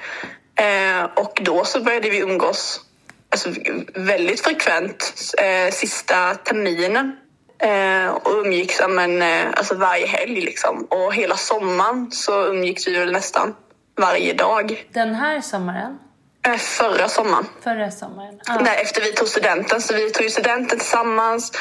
Eh, 0.55 1.03
och 1.15 1.39
då 1.41 1.65
så 1.65 1.79
började 1.79 2.09
vi 2.09 2.17
umgås 2.17 2.81
alltså, 3.29 3.49
väldigt 3.95 4.41
frekvent 4.41 5.13
eh, 5.37 5.71
sista 5.71 6.35
terminen. 6.35 7.15
Eh, 7.59 8.09
och 8.09 8.31
umgicks 8.45 8.81
men, 8.89 9.21
eh, 9.21 9.47
alltså 9.57 9.75
varje 9.75 10.07
helg 10.07 10.41
liksom. 10.41 10.87
Och 10.89 11.13
hela 11.13 11.35
sommaren 11.35 12.11
så 12.11 12.45
umgicks 12.45 12.87
vi 12.87 12.99
väl 12.99 13.11
nästan 13.11 13.55
varje 13.97 14.33
dag. 14.33 14.87
Den 14.93 15.15
här 15.15 15.41
sommaren? 15.41 15.99
Eh, 16.45 16.57
förra 16.57 17.07
sommaren. 17.07 17.45
Förra 17.63 17.91
sommaren? 17.91 18.39
Ah. 18.47 18.59
Nej, 18.61 18.81
efter 18.81 19.01
vi 19.01 19.13
tog 19.13 19.27
studenten. 19.27 19.81
Så 19.81 19.93
vi 19.93 20.09
tog 20.09 20.23
ju 20.23 20.29
studenten 20.29 20.79
tillsammans. 20.79 21.51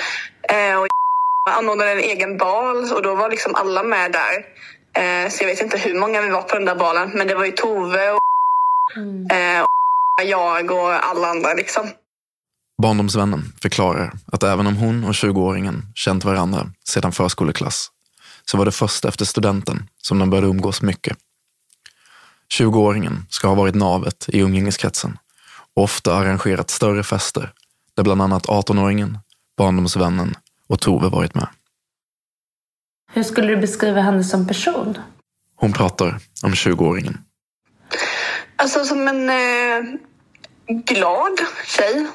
Eh, 0.42 0.80
och 0.80 0.86
anordnade 1.50 1.90
en 1.90 1.98
egen 1.98 2.36
bal 2.36 2.92
och 2.92 3.02
då 3.02 3.14
var 3.14 3.30
liksom 3.30 3.54
alla 3.54 3.82
med 3.82 4.12
där. 4.12 4.44
Eh, 5.02 5.28
så 5.30 5.44
jag 5.44 5.48
vet 5.48 5.62
inte 5.62 5.78
hur 5.78 5.94
många 5.94 6.20
vi 6.20 6.30
var 6.30 6.42
på 6.42 6.54
den 6.54 6.64
där 6.64 6.74
balen. 6.74 7.10
Men 7.14 7.26
det 7.26 7.34
var 7.34 7.44
ju 7.44 7.52
Tove 7.52 8.10
och, 8.10 8.20
eh, 9.32 9.62
och 9.62 10.24
jag 10.24 10.70
och 10.70 11.08
alla 11.10 11.28
andra 11.28 11.54
liksom. 11.54 11.88
Barndomsvännen 12.83 13.52
förklarar 13.62 14.12
att 14.26 14.42
även 14.42 14.66
om 14.66 14.76
hon 14.76 15.04
och 15.04 15.12
20-åringen 15.12 15.83
känt 15.95 16.25
varandra 16.25 16.71
sedan 16.85 17.12
förskoleklass 17.12 17.90
så 18.45 18.59
var 18.59 18.64
det 18.64 18.73
först 18.73 19.04
efter 19.04 19.25
studenten 19.25 19.88
som 20.02 20.18
de 20.18 20.30
började 20.30 20.47
umgås 20.47 20.83
mycket. 20.83 21.16
20-åringen 22.59 23.26
ska 23.28 23.49
ha 23.49 23.54
varit 23.54 23.75
navet 23.75 24.28
i 24.28 24.40
umgängeskretsen 24.40 25.18
och 25.75 25.83
ofta 25.83 26.14
arrangerat 26.14 26.71
större 26.71 27.02
fester 27.02 27.52
där 27.95 28.02
bland 28.02 28.23
annat 28.23 28.47
18-åringen, 28.47 29.18
barndomsvännen 29.56 30.35
och 30.68 30.80
Tove 30.80 31.09
varit 31.09 31.35
med. 31.35 31.49
Hur 33.12 33.23
skulle 33.23 33.49
du 33.49 33.56
beskriva 33.56 34.00
henne 34.00 34.25
som 34.25 34.47
person? 34.47 34.99
Hon 35.56 35.73
pratar 35.73 36.18
om 36.42 36.52
20-åringen. 36.52 37.18
Alltså 38.56 38.85
som 38.85 39.09
en 39.09 39.30
eh, 39.30 39.99
glad 40.68 41.40
tjej. 41.66 42.06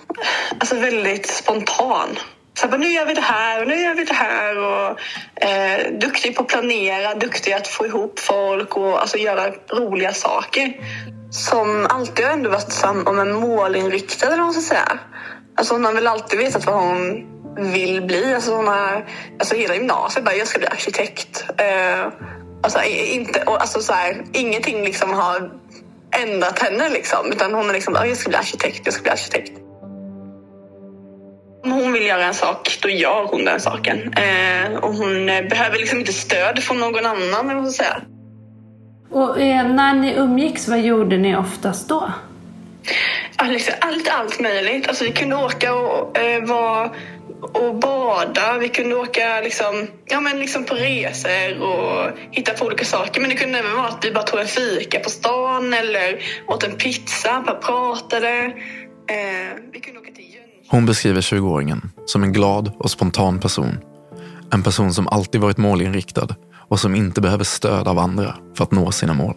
Alltså 0.60 0.76
väldigt 0.76 1.28
spontan. 1.28 2.20
Så 2.54 2.68
bara, 2.68 2.78
nu 2.78 2.88
gör 2.88 3.06
vi 3.06 3.14
det 3.14 3.22
här 3.22 3.62
och 3.62 3.68
nu 3.68 3.76
gör 3.82 3.94
vi 3.94 4.04
det 4.04 4.14
här. 4.14 4.58
Och, 4.58 5.00
eh, 5.44 5.92
duktig 5.92 6.36
på 6.36 6.44
att 6.44 6.48
planera, 6.48 7.16
duktig 7.16 7.54
att 7.54 7.68
få 7.68 7.86
ihop 7.86 8.20
folk 8.20 8.78
och 8.78 9.02
alltså, 9.02 9.18
göra 9.18 9.52
roliga 9.70 10.14
saker. 10.14 10.74
Som 11.32 11.88
alltid 11.90 12.26
har 12.26 12.34
ändå 12.34 12.50
varit 12.50 12.72
sam- 12.72 13.08
om 13.08 13.20
en 13.20 13.34
målinriktad 13.34 14.28
eller 14.28 14.38
vad 14.38 14.46
man 14.46 14.54
ska 14.54 14.76
säga. 14.76 15.00
Alltså 15.58 15.74
hon 15.74 15.86
har 15.86 15.94
väl 15.94 16.08
alltid 16.08 16.40
vetat 16.40 16.66
vad 16.66 16.76
hon 16.76 17.28
vill 17.72 18.02
bli. 18.02 18.34
Alltså 18.34 18.56
hon 18.56 18.68
har, 18.68 19.06
alltså 19.40 19.56
hela 19.56 19.76
gymnasiet 19.76 20.26
bara, 20.26 20.36
jag 20.36 20.48
ska 20.48 20.60
bli 20.60 20.68
arkitekt. 20.68 21.46
Eh, 21.58 22.08
alltså, 22.64 22.84
inte, 22.84 23.44
och, 23.44 23.62
alltså, 23.62 23.82
så 23.82 23.94
här, 23.94 24.24
ingenting 24.34 24.84
liksom 24.84 25.14
har 25.14 25.61
ändrat 26.12 26.60
henne 26.60 26.90
liksom. 26.90 27.32
Utan 27.32 27.54
hon 27.54 27.70
är 27.70 27.74
liksom, 27.74 27.94
"Ja, 27.96 28.06
jag 28.06 28.18
ska 28.18 28.30
bli 28.30 28.38
arkitekt, 28.38 28.82
jag 28.86 28.94
ska 28.94 29.04
bli 29.04 29.12
arkitekt. 29.12 29.52
Om 31.64 31.72
hon 31.72 31.94
vill 31.94 32.06
göra 32.06 32.24
en 32.24 32.34
sak, 32.34 32.78
då 32.82 32.90
gör 32.90 33.28
hon 33.32 33.46
den 33.46 33.60
saken. 33.60 34.14
Eh, 34.14 34.74
och 34.76 34.94
hon 34.94 35.30
eh, 35.30 35.42
behöver 35.50 35.78
liksom 35.78 36.00
inte 36.00 36.14
stöd 36.14 36.64
från 36.64 36.80
någon 36.80 37.06
annan, 37.06 37.50
eller 37.50 37.62
vad 37.62 37.72
säga. 37.72 38.02
Och 39.12 39.42
eh, 39.42 39.68
när 39.68 39.94
ni 39.94 40.14
umgicks, 40.14 40.68
vad 40.68 40.80
gjorde 40.80 41.18
ni 41.18 41.36
oftast 41.38 41.90
då? 41.90 42.12
Liksom, 43.44 43.74
allt, 43.82 44.10
allt 44.10 44.40
möjligt. 44.40 44.88
Alltså, 44.88 45.04
vi 45.04 45.12
kunde 45.12 45.36
åka 45.36 45.74
och, 45.74 46.18
eh, 46.18 46.44
vara, 46.44 46.90
och 47.42 47.76
bada. 47.80 48.58
Vi 48.58 48.70
kunde 48.70 48.96
åka 48.96 49.42
liksom, 49.44 49.88
ja, 50.06 50.20
men 50.20 50.40
liksom 50.40 50.64
på 50.64 50.76
resor 50.76 51.62
och 51.62 52.12
hitta 52.32 52.54
på 52.54 52.66
olika 52.66 52.86
saker. 52.86 53.22
Men 53.22 53.30
det 53.30 53.36
kunde 53.36 53.60
även 53.60 53.76
vara 53.76 53.88
att 53.88 54.06
vi 54.06 54.12
bara 54.12 54.24
tog 54.24 54.40
en 54.40 54.48
fika 54.48 55.00
på 55.00 55.10
stan 55.10 55.74
eller 55.74 56.20
åt 56.48 56.64
en 56.64 56.78
pizza, 56.78 57.44
bara 57.46 57.56
pratade. 57.56 58.46
Eh, 59.10 59.58
vi 59.74 59.80
kunde 59.80 60.00
åka 60.00 60.12
till 60.12 60.26
Hon 60.68 60.86
beskriver 60.86 61.22
20-åringen 61.22 61.90
som 62.06 62.24
en 62.24 62.34
glad 62.34 62.72
och 62.80 62.92
spontan 62.92 63.40
person. 63.40 63.78
En 64.54 64.64
person 64.64 64.94
som 64.94 65.08
alltid 65.08 65.42
varit 65.42 65.58
målinriktad 65.58 66.36
och 66.70 66.80
som 66.80 66.96
inte 66.96 67.22
behöver 67.22 67.44
stöd 67.44 67.88
av 67.88 68.00
andra 68.00 68.36
för 68.58 68.64
att 68.64 68.72
nå 68.72 68.92
sina 68.92 69.14
mål. 69.14 69.36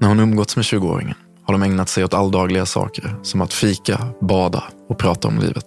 När 0.00 0.08
hon 0.08 0.20
umgåtts 0.20 0.56
med 0.56 0.62
20-åringen 0.62 1.14
har 1.44 1.54
de 1.54 1.62
ägnat 1.62 1.88
sig 1.88 2.04
åt 2.04 2.14
alldagliga 2.14 2.66
saker 2.66 3.14
som 3.22 3.40
att 3.40 3.52
fika, 3.52 4.06
bada 4.20 4.64
och 4.88 4.98
prata 4.98 5.28
om 5.28 5.38
livet. 5.38 5.66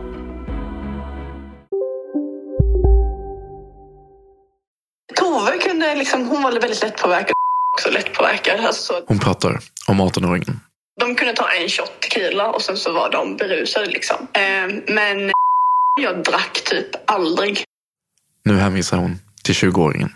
Kunde 5.91 5.99
liksom, 5.99 6.27
hon 6.27 6.43
var 6.43 6.51
väldigt 6.51 6.81
lättpåverkad 6.81 7.33
också 7.73 7.89
lättpåverkad. 7.89 8.59
Alltså, 8.65 9.03
Hon 9.07 9.19
pratar 9.19 9.59
om 9.87 10.01
18-åringen. 10.01 10.59
de 10.99 11.15
kunde 11.15 11.33
ta 11.33 11.51
en 11.51 11.69
shot 11.69 11.99
tequila 11.99 12.51
och 12.51 12.61
sen 12.61 12.77
så 12.77 12.91
var 12.91 13.11
de 13.11 13.37
berusade 13.37 13.85
liksom. 13.85 14.27
Eh, 14.33 14.93
men 14.95 15.31
jag 16.01 16.23
drack 16.23 16.61
typ 16.65 17.11
aldrig. 17.11 17.63
Nu 18.45 18.57
hänvisar 18.57 18.97
hon 18.97 19.19
till 19.43 19.53
20-åringen. 19.55 20.09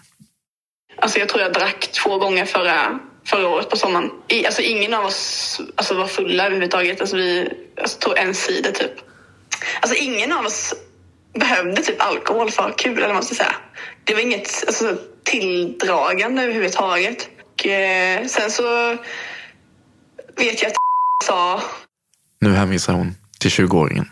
Alltså 1.00 1.20
jag 1.20 1.30
tror 1.30 1.42
jag 1.42 1.54
drack 1.54 1.90
två 1.92 2.18
gånger 2.18 2.46
förra, 2.46 3.00
förra 3.26 3.48
året 3.48 3.70
på 3.70 3.78
sommaren. 3.78 4.12
I, 4.28 4.46
alltså 4.46 4.62
ingen 4.62 4.94
av 4.94 5.06
oss 5.06 5.62
alltså, 5.76 5.94
var 5.94 6.08
fulla 6.08 6.46
överhuvudtaget. 6.46 7.02
Alltså 7.02 7.16
vi 7.16 7.50
alltså, 7.82 8.00
tog 8.00 8.18
en 8.18 8.36
sida 8.36 8.72
typ. 8.72 8.94
Alltså 9.82 9.98
ingen 9.98 10.32
av 10.32 10.46
oss 10.46 10.74
behövde 11.40 11.82
typ 11.82 12.02
alkohol 12.02 12.52
för 12.52 12.64
att 12.64 12.70
ha 12.70 12.76
kul 12.76 12.98
eller 12.98 13.08
vad 13.08 13.16
man 13.16 13.24
ska 13.24 13.36
säga. 13.36 13.56
Det 14.04 14.14
var 14.14 14.22
inget 14.22 14.64
alltså, 14.68 14.98
tilldragande 15.24 16.44
överhuvudtaget. 16.44 17.30
Och, 17.54 17.68
eh, 17.68 18.26
sen 18.26 18.52
så 18.52 18.98
vet 20.36 20.62
jag 20.62 20.72
att 20.72 20.76
sa, 21.24 21.62
Nu 22.40 22.54
hänvisar 22.54 22.94
hon 22.94 23.16
till 23.40 23.52
20-åringen. 23.52 24.06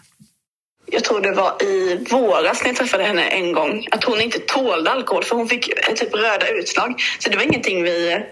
jag 0.85 1.03
tror 1.03 1.21
det 1.21 1.31
var 1.31 1.63
i 1.63 2.05
våras 2.11 2.61
när 2.61 2.69
jag 2.69 2.75
träffade 2.75 3.03
henne 3.03 3.23
en 3.23 3.53
gång, 3.53 3.87
att 3.91 4.03
hon 4.03 4.21
inte 4.21 4.39
tålde 4.39 4.91
alkohol 4.91 5.23
för 5.23 5.35
hon 5.35 5.47
fick 5.47 5.69
typ 5.95 6.15
röda 6.15 6.47
utslag. 6.47 7.01
Så 7.19 7.29
det 7.29 7.35
var 7.35 7.43
ingenting 7.43 7.83
vi... 7.83 8.23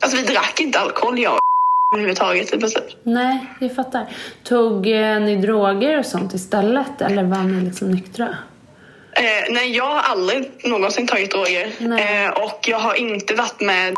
Alltså 0.00 0.16
vi 0.16 0.22
drack 0.22 0.60
inte 0.60 0.78
alkohol 0.80 1.18
jag 1.18 1.38
överhuvudtaget 1.94 2.54
i 2.54 2.58
princip. 2.58 2.84
Nej, 3.02 3.46
jag 3.60 3.74
fattar. 3.74 4.06
Tog 4.42 4.86
eh, 4.86 5.20
ni 5.20 5.36
droger 5.36 5.98
och 5.98 6.06
sånt 6.06 6.34
istället 6.34 7.00
eller 7.00 7.24
var 7.24 7.42
ni 7.42 7.64
liksom 7.64 7.90
nyktra? 7.90 8.28
Eh, 9.12 9.52
nej, 9.52 9.76
jag 9.76 9.84
har 9.84 10.00
aldrig 10.00 10.50
någonsin 10.64 11.06
tagit 11.06 11.30
droger. 11.30 11.66
Eh, 11.80 12.30
och 12.30 12.60
jag 12.68 12.78
har 12.78 12.94
inte 12.94 13.34
varit 13.34 13.60
med 13.60 13.96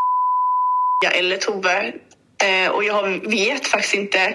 eller 1.15 1.37
Tove. 1.37 1.93
Eh, 2.43 2.71
och 2.71 2.85
jag 2.85 3.31
vet 3.31 3.67
faktiskt 3.67 3.95
inte 3.95 4.35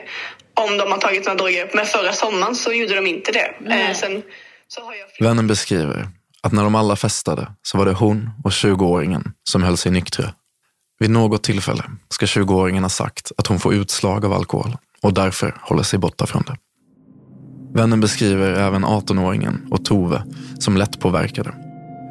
om 0.54 0.78
de 0.78 0.91
har 0.91 0.98
tagit 0.98 1.26
några 1.26 1.38
droger. 1.38 1.70
Men 1.74 1.86
förra 1.86 2.13
sommaren 2.13 2.56
så 2.56 2.74
gjorde 2.74 2.96
de 2.96 3.08
inte 3.08 3.32
det. 3.32 3.74
Eh, 3.74 3.94
sen, 3.94 4.24
Vännen 5.20 5.48
beskriver 5.48 6.08
att 6.44 6.52
när 6.52 6.63
de 6.63 6.76
alla 6.76 6.96
festade 6.96 7.48
så 7.62 7.78
var 7.78 7.86
det 7.86 7.94
hon 7.94 8.30
och 8.44 8.52
20-åringen 8.52 9.24
som 9.44 9.63
höll 9.63 9.78
sig 9.78 9.91
nyktra. 9.91 10.34
Vid 11.00 11.10
något 11.10 11.44
tillfälle 11.44 11.84
ska 12.10 12.26
20-åringen 12.26 12.82
ha 12.82 12.90
sagt 12.90 13.32
att 13.38 13.48
hon 13.48 13.60
får 13.60 13.74
utslag 13.74 14.26
av 14.26 14.34
alkohol 14.34 14.78
och 15.02 15.14
därför 15.14 15.58
håller 15.62 15.84
sig 15.84 16.00
borta 16.00 16.26
från 16.26 16.44
det. 16.48 16.58
Vännen 17.74 18.00
beskriver 18.00 18.54
även 18.54 18.86
18-åringen 18.86 19.70
och 19.72 19.86
Tove 19.86 20.24
som 20.60 20.78
lättpåverkade. 20.78 21.54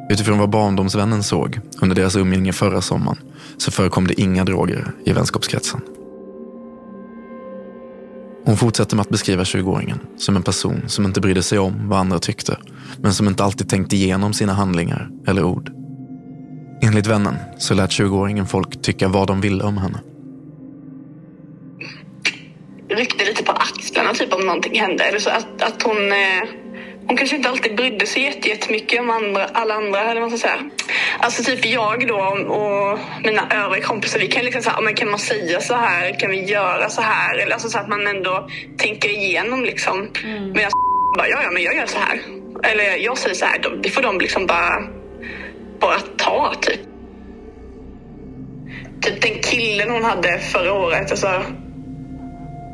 Utifrån 0.09 0.39
vad 0.39 0.49
barndomsvännen 0.49 1.23
såg 1.23 1.59
under 1.81 1.95
deras 1.95 2.15
umgänge 2.15 2.53
förra 2.53 2.81
sommaren 2.81 3.17
så 3.57 3.71
förekom 3.71 4.07
det 4.07 4.21
inga 4.21 4.45
droger 4.45 4.91
i 5.05 5.13
vänskapskretsen. 5.13 5.81
Hon 8.45 8.57
fortsätter 8.57 8.95
med 8.95 9.01
att 9.01 9.09
beskriva 9.09 9.43
20-åringen 9.43 9.99
som 10.17 10.35
en 10.35 10.43
person 10.43 10.81
som 10.87 11.05
inte 11.05 11.21
brydde 11.21 11.43
sig 11.43 11.59
om 11.59 11.89
vad 11.89 11.99
andra 11.99 12.19
tyckte, 12.19 12.57
men 13.01 13.13
som 13.13 13.27
inte 13.27 13.43
alltid 13.43 13.69
tänkte 13.69 13.95
igenom 13.95 14.33
sina 14.33 14.53
handlingar 14.53 15.09
eller 15.27 15.43
ord. 15.43 15.84
Enligt 16.81 17.07
vännen 17.07 17.35
så 17.57 17.73
lät 17.73 17.89
20-åringen 17.89 18.45
folk 18.45 18.81
tycka 18.81 19.07
vad 19.07 19.27
de 19.27 19.41
ville 19.41 19.63
om 19.63 19.77
henne. 19.77 19.99
ryckte 22.89 23.25
lite 23.25 23.43
på 23.43 23.51
axlarna 23.51 24.13
typ 24.13 24.33
om 24.33 24.41
någonting 24.45 24.79
hände. 24.79 25.03
Eller 25.03 25.19
så 25.19 25.29
att, 25.29 25.61
att 25.61 25.83
hon, 25.83 26.11
eh, 26.11 26.43
hon 27.07 27.17
kanske 27.17 27.35
inte 27.35 27.49
alltid 27.49 27.75
brydde 27.75 28.05
sig 28.05 28.23
jätte- 28.23 28.49
jättemycket 28.49 28.99
om 28.99 29.09
andra, 29.09 29.45
alla 29.45 29.73
andra. 29.73 30.01
Eller 30.01 30.21
vad 30.21 30.29
man 30.29 30.39
ska 30.39 30.47
säga. 30.47 30.59
Alltså 31.19 31.43
typ 31.43 31.65
jag 31.65 32.07
då 32.07 32.17
och 32.55 32.99
mina 33.23 33.41
övriga 33.65 33.83
kompisar, 33.83 34.19
vi 34.19 34.27
kan 34.27 34.45
liksom 34.45 34.61
säga, 34.61 34.81
men 34.81 34.95
kan 34.95 35.09
man 35.09 35.19
säga 35.19 35.61
så 35.61 35.73
här? 35.73 36.19
Kan 36.19 36.29
vi 36.31 36.43
göra 36.45 36.89
så 36.89 37.01
här? 37.01 37.37
Eller 37.37 37.53
alltså 37.53 37.69
så 37.69 37.77
att 37.79 37.89
man 37.89 38.07
ändå 38.07 38.47
tänker 38.77 39.09
igenom 39.09 39.63
liksom. 39.63 40.07
Medan 40.53 40.71
bara, 41.17 41.27
ja, 41.27 41.39
ja, 41.43 41.51
men 41.51 41.63
jag 41.63 41.75
gör 41.75 41.85
så 41.85 41.97
här. 41.99 42.19
Eller 42.63 42.97
jag 42.97 43.17
säger 43.17 43.35
så 43.35 43.45
här. 43.45 43.59
De- 43.59 43.81
Det 43.81 43.89
får 43.89 44.01
de 44.01 44.19
liksom 44.19 44.45
bara, 44.47 44.83
bara 45.87 45.99
ta 46.17 46.53
typ. 46.61 46.79
Typ 49.01 49.21
den 49.21 49.41
killen 49.41 49.89
hon 49.89 50.03
hade 50.03 50.39
förra 50.39 50.73
året, 50.73 51.11
alltså 51.11 51.27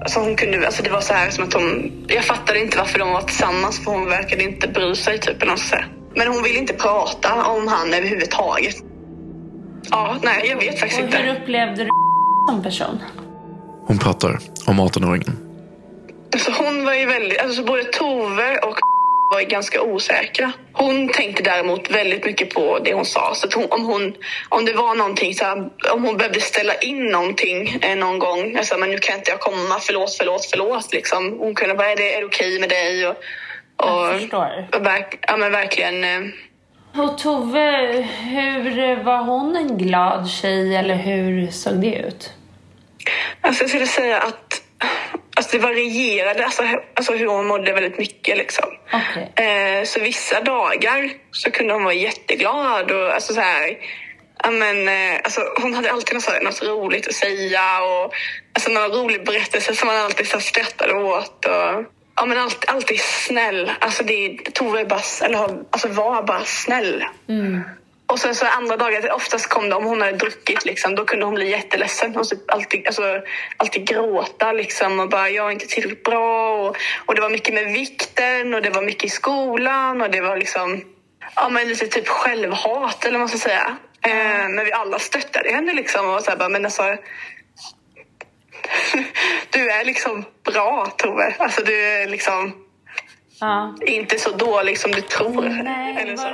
Alltså 0.01 0.19
hon 0.19 0.35
kunde, 0.35 0.65
alltså 0.65 0.83
det 0.83 0.89
var 0.89 1.01
så 1.01 1.13
här 1.13 1.29
som 1.29 1.43
att 1.43 1.53
hon... 1.53 1.91
Jag 2.07 2.23
fattade 2.23 2.59
inte 2.59 2.77
varför 2.77 2.99
de 2.99 3.09
var 3.11 3.21
tillsammans 3.21 3.83
för 3.83 3.91
hon 3.91 4.05
verkade 4.05 4.43
inte 4.43 4.67
bry 4.67 4.95
sig 4.95 5.19
typ 5.19 5.41
eller 5.41 5.55
så. 5.55 5.75
Men 6.15 6.27
hon 6.27 6.43
ville 6.43 6.59
inte 6.59 6.73
prata 6.73 7.45
om 7.45 7.67
han 7.67 7.93
överhuvudtaget. 7.93 8.75
Ja, 9.91 10.15
nej 10.23 10.47
jag 10.49 10.57
vet 10.57 10.79
faktiskt 10.79 10.99
Och 11.01 11.05
inte. 11.05 11.17
hur 11.17 11.35
upplevde 11.41 11.83
du 11.83 11.89
som 12.49 12.63
person? 12.63 12.99
Hon 13.87 13.97
pratar 13.97 14.39
om 14.67 14.79
18-åringen. 14.81 15.31
Alltså 16.33 16.51
hon 16.51 16.85
var 16.85 16.93
ju 16.93 17.05
väldigt, 17.05 17.41
alltså 17.41 17.63
både 17.63 17.83
Tove 17.83 18.57
och 18.57 18.79
var 19.31 19.41
ganska 19.41 19.81
osäkra. 19.81 20.51
Hon 20.73 21.09
tänkte 21.09 21.43
däremot 21.43 21.91
väldigt 21.91 22.25
mycket 22.25 22.49
på 22.53 22.79
det 22.79 22.93
hon 22.93 23.05
sa. 23.05 23.35
Så 23.35 23.47
hon, 23.55 23.71
om, 23.71 23.85
hon, 23.85 24.13
om 24.49 24.65
det 24.65 24.73
var 24.73 24.95
någonting, 24.95 25.33
så 25.33 25.45
här, 25.45 25.69
om 25.93 26.03
hon 26.05 26.17
behövde 26.17 26.41
ställa 26.41 26.73
in 26.75 27.05
någonting 27.05 27.79
eh, 27.81 27.95
någon 27.97 28.19
gång. 28.19 28.55
Alltså, 28.57 28.77
men 28.77 28.89
nu 28.89 28.97
kan 28.97 29.15
inte 29.15 29.31
jag 29.31 29.39
komma, 29.39 29.79
förlåt, 29.79 30.15
förlåt, 30.17 30.45
förlåt. 30.45 30.93
Liksom. 30.93 31.37
Hon 31.39 31.55
kunde 31.55 31.75
bara, 31.75 31.91
är 31.91 31.95
det, 31.95 32.15
är 32.15 32.19
det 32.19 32.25
okej 32.25 32.59
med 32.59 32.69
dig? 32.69 33.07
Och, 33.07 33.15
och. 33.75 34.13
Och 34.75 34.85
verk, 34.85 35.19
ja, 35.27 35.37
men 35.37 35.51
verkligen. 35.51 36.03
eh, 36.03 37.01
Och 37.03 37.17
Tove, 37.17 38.07
hur 38.31 39.03
var 39.03 39.17
hon 39.23 39.55
en 39.55 39.77
glad 39.77 40.29
tjej 40.29 40.75
eller 40.75 40.95
hur 40.95 41.47
såg 41.51 41.81
det 41.81 41.95
ut? 41.95 42.29
Alltså 43.41 43.63
jag 43.63 43.69
skulle 43.69 43.85
säga 43.87 44.17
att 44.19 44.61
det 45.51 45.59
varierade 45.59 46.45
alltså, 46.45 46.63
alltså 46.93 47.13
hur 47.13 47.27
hon 47.27 47.47
mådde 47.47 47.73
väldigt 47.73 47.97
mycket. 47.97 48.37
Liksom. 48.37 48.69
Eh, 49.35 49.83
så 49.83 49.99
vissa 49.99 50.41
dagar 50.41 51.09
så 51.31 51.51
kunde 51.51 51.73
hon 51.73 51.83
vara 51.83 51.93
jätteglad. 51.93 52.91
Och, 52.91 53.13
alltså, 53.13 53.33
så 53.33 53.41
här, 53.41 53.77
men, 54.51 54.87
eh, 54.87 55.19
alltså, 55.23 55.41
hon 55.61 55.73
hade 55.73 55.91
alltid 55.91 56.15
något, 56.15 56.43
något 56.43 56.63
roligt 56.63 57.07
att 57.07 57.13
säga. 57.13 57.81
Och, 57.81 58.13
alltså, 58.53 58.71
någon 58.71 58.91
rolig 58.91 59.25
berättelse 59.25 59.75
som 59.75 59.87
man 59.87 59.97
alltid 59.97 60.27
så 60.27 60.37
här, 60.37 60.43
skrattade 60.43 60.93
åt. 60.93 61.45
Och, 61.45 61.85
ja, 62.15 62.25
men 62.25 62.37
alltid, 62.37 62.69
alltid 62.69 62.99
snäll. 62.99 63.71
Alltså, 63.79 64.03
det, 64.03 64.37
Tove 64.53 64.85
bara, 64.85 65.01
eller, 65.23 65.39
alltså, 65.69 65.87
var 65.87 66.23
bara 66.23 66.45
snäll. 66.45 67.05
Och 68.11 68.19
sen 68.19 68.35
så 68.35 68.45
andra 68.45 68.77
dagar, 68.77 69.11
oftast 69.11 69.47
kom 69.47 69.69
det 69.69 69.75
om 69.75 69.83
hon 69.83 70.01
hade 70.01 70.17
druckit, 70.17 70.65
liksom, 70.65 70.95
då 70.95 71.05
kunde 71.05 71.25
hon 71.25 71.35
bli 71.35 71.49
jätteledsen. 71.49 72.15
Hon 72.15 72.23
typ 72.23 72.51
alltid, 72.51 72.87
alltså, 72.87 73.21
alltid 73.57 73.87
gråta 73.87 74.51
liksom, 74.51 74.99
och 74.99 75.09
bara 75.09 75.29
jag 75.29 75.47
är 75.47 75.51
inte 75.51 75.67
tillräckligt 75.67 76.03
bra. 76.03 76.53
Och, 76.67 76.77
och 77.05 77.15
det 77.15 77.21
var 77.21 77.29
mycket 77.29 77.53
med 77.53 77.65
vikten 77.65 78.53
och 78.53 78.61
det 78.61 78.69
var 78.69 78.81
mycket 78.81 79.03
i 79.03 79.09
skolan 79.09 80.01
och 80.01 80.09
det 80.09 80.21
var 80.21 80.37
liksom 80.37 80.83
ja, 81.35 81.49
men 81.49 81.67
lite 81.67 81.87
typ 81.87 82.07
självhat 82.07 83.05
eller 83.05 83.11
vad 83.13 83.19
man 83.19 83.29
ska 83.29 83.37
säga. 83.37 83.77
Eh, 84.05 84.49
men 84.49 84.65
vi 84.65 84.71
alla 84.71 84.99
stöttade 84.99 85.51
henne 85.51 85.73
liksom 85.73 86.09
och 86.09 86.21
så 86.21 86.29
här, 86.31 86.37
bara, 86.37 86.49
men 86.49 86.65
alltså 86.65 86.83
du 89.49 89.71
är 89.71 89.85
liksom 89.85 90.25
bra 90.43 90.85
Tove. 90.97 91.35
Alltså 91.39 91.63
du 91.63 91.85
är 91.85 92.07
liksom 92.07 92.53
Ja. 93.43 93.75
inte 93.85 94.19
så 94.19 94.31
dålig 94.31 94.79
som 94.79 94.91
du 94.91 95.01
tror. 95.01 95.41
Nej, 95.63 95.97
Eller 96.01 96.17
så. 96.17 96.27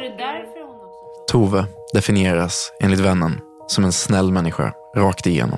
Tove 1.28 1.66
definieras 1.94 2.72
enligt 2.80 3.00
vännen 3.00 3.40
som 3.68 3.84
en 3.84 3.92
snäll 3.92 4.32
människa 4.32 4.74
rakt 4.96 5.28
igenom. 5.28 5.58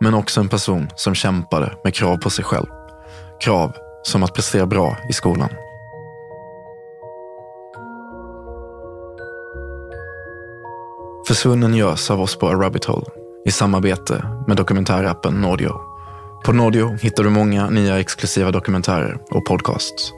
Men 0.00 0.14
också 0.14 0.40
en 0.40 0.48
person 0.48 0.88
som 0.96 1.14
kämpade 1.14 1.72
med 1.84 1.94
krav 1.94 2.16
på 2.16 2.30
sig 2.30 2.44
själv. 2.44 2.66
Krav 3.40 3.72
som 4.02 4.22
att 4.22 4.34
prestera 4.34 4.66
bra 4.66 4.96
i 5.10 5.12
skolan. 5.12 5.48
Försvunnen 11.28 11.74
görs 11.74 12.10
av 12.10 12.20
oss 12.20 12.38
på 12.38 12.48
A 12.48 12.54
Rabbit 12.54 12.84
Hole 12.84 13.06
i 13.46 13.50
samarbete 13.50 14.24
med 14.46 14.56
dokumentärappen 14.56 15.34
Nordio. 15.34 15.72
På 16.44 16.52
Nordio 16.52 16.96
hittar 17.02 17.24
du 17.24 17.30
många 17.30 17.70
nya 17.70 18.00
exklusiva 18.00 18.50
dokumentärer 18.50 19.18
och 19.30 19.46
podcasts. 19.46 20.12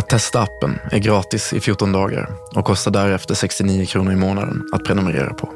Att 0.00 0.08
testa 0.08 0.40
appen 0.42 0.78
är 0.92 0.98
gratis 0.98 1.52
i 1.52 1.60
14 1.60 1.92
dagar 1.92 2.30
och 2.56 2.64
kostar 2.64 2.90
därefter 2.90 3.34
69 3.34 3.86
kronor 3.86 4.12
i 4.12 4.16
månaden 4.16 4.62
att 4.72 4.84
prenumerera 4.84 5.34
på. 5.34 5.48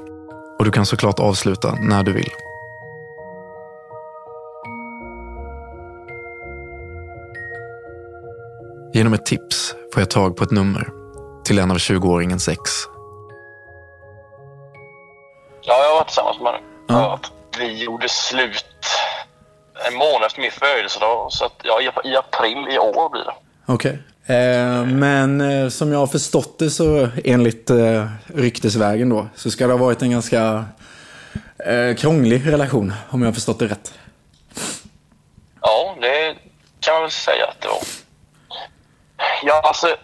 Och 0.59 0.64
du 0.64 0.70
kan 0.70 0.87
såklart 0.87 1.18
avsluta 1.18 1.74
när 1.80 2.02
du 2.02 2.12
vill. 2.12 2.30
Genom 8.92 9.14
ett 9.14 9.26
tips 9.26 9.74
får 9.94 10.00
jag 10.02 10.11
tag 10.11 10.37
på 10.37 10.44
ett 10.44 10.50
nummer 10.50 10.88
till 11.44 11.59
en 11.59 11.70
av 11.70 11.76
20-åringens 11.76 12.48
ex. 12.48 12.61
Ja, 15.62 15.85
jag 15.85 15.94
var 15.94 16.04
tillsammans 16.04 16.40
med 16.40 16.52
henne. 16.52 16.64
Ja. 16.88 17.20
Vi 17.59 17.85
gjorde 17.85 18.09
slut 18.09 18.64
en 19.88 19.94
månad 19.98 20.22
efter 20.26 20.40
min 20.40 20.50
födelsedag. 20.50 21.33
Så 21.33 21.44
att, 21.44 21.52
ja, 21.62 21.80
i- 22.04 22.16
april 22.16 22.66
i 22.70 22.78
år 22.78 23.11
blir 23.11 23.24
det. 23.24 23.35
Okej. 23.66 24.02
Eh, 24.26 24.84
men 24.87 25.40
eh, 25.40 25.68
som 25.68 25.92
jag 25.92 25.98
har 25.98 26.06
förstått 26.06 26.58
det 26.58 26.70
så 26.70 27.08
enligt 27.24 27.70
eh, 27.70 28.06
ryktesvägen 28.34 29.08
då 29.08 29.28
så 29.34 29.50
ska 29.50 29.66
det 29.66 29.72
ha 29.72 29.78
varit 29.78 30.02
en 30.02 30.10
ganska 30.10 30.64
krånglig 31.98 32.52
relation 32.52 32.92
om 33.10 33.22
jag 33.22 33.28
har 33.28 33.34
förstått 33.34 33.58
det 33.58 33.66
rätt. 33.66 33.94
Ja, 35.60 35.96
det 36.00 36.37
kan 36.80 36.94
man 36.94 37.02
väl 37.02 37.10
säga 37.10 37.46
att 37.46 37.60
det 37.60 37.68
var. 37.68 37.82
Ja, 39.42 39.60
alltså. 39.64 39.96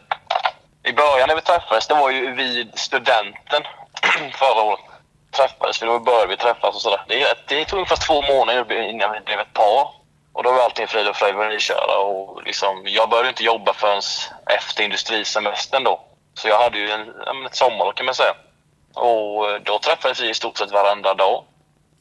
I 0.82 0.92
början 0.92 1.28
när 1.28 1.34
vi 1.34 1.40
träffades, 1.40 1.88
det 1.88 1.94
var 1.94 2.10
ju 2.10 2.34
vid 2.34 2.78
studenten 2.78 3.62
förra 4.32 4.62
året. 4.62 4.80
Träffades 5.36 5.82
vi, 5.82 5.86
då 5.86 5.98
började 5.98 6.26
vi 6.26 6.36
träffas 6.36 6.74
och 6.74 6.80
sådär. 6.80 7.04
Det, 7.08 7.36
det 7.48 7.64
tog 7.64 7.76
ungefär 7.76 8.06
två 8.06 8.22
månader 8.22 8.90
innan 8.90 9.12
vi 9.12 9.20
blev 9.20 9.40
ett 9.40 9.52
par. 9.52 9.99
Och 10.32 10.42
då 10.42 10.52
var 10.52 10.60
allting 10.60 10.86
frid 10.86 11.08
och 11.08 11.16
fröjd, 11.16 11.36
med 11.36 11.60
var 11.78 11.96
och 11.96 12.42
liksom, 12.42 12.82
jag 12.84 13.10
började 13.10 13.28
inte 13.28 13.44
jobba 13.44 13.72
förrän 13.72 14.02
efter 14.46 14.82
industrisemestern 14.84 15.84
då. 15.84 16.00
Så 16.34 16.48
jag 16.48 16.62
hade 16.62 16.78
ju 16.78 16.90
en, 16.90 17.46
ett 17.46 17.54
sommarlov 17.56 17.92
kan 17.92 18.06
man 18.06 18.14
säga. 18.14 18.34
Och 18.94 19.50
eh, 19.50 19.60
då 19.62 19.78
träffades 19.78 20.20
vi 20.20 20.30
i 20.30 20.34
stort 20.34 20.58
sett 20.58 20.70
varenda 20.70 21.14
dag. 21.14 21.44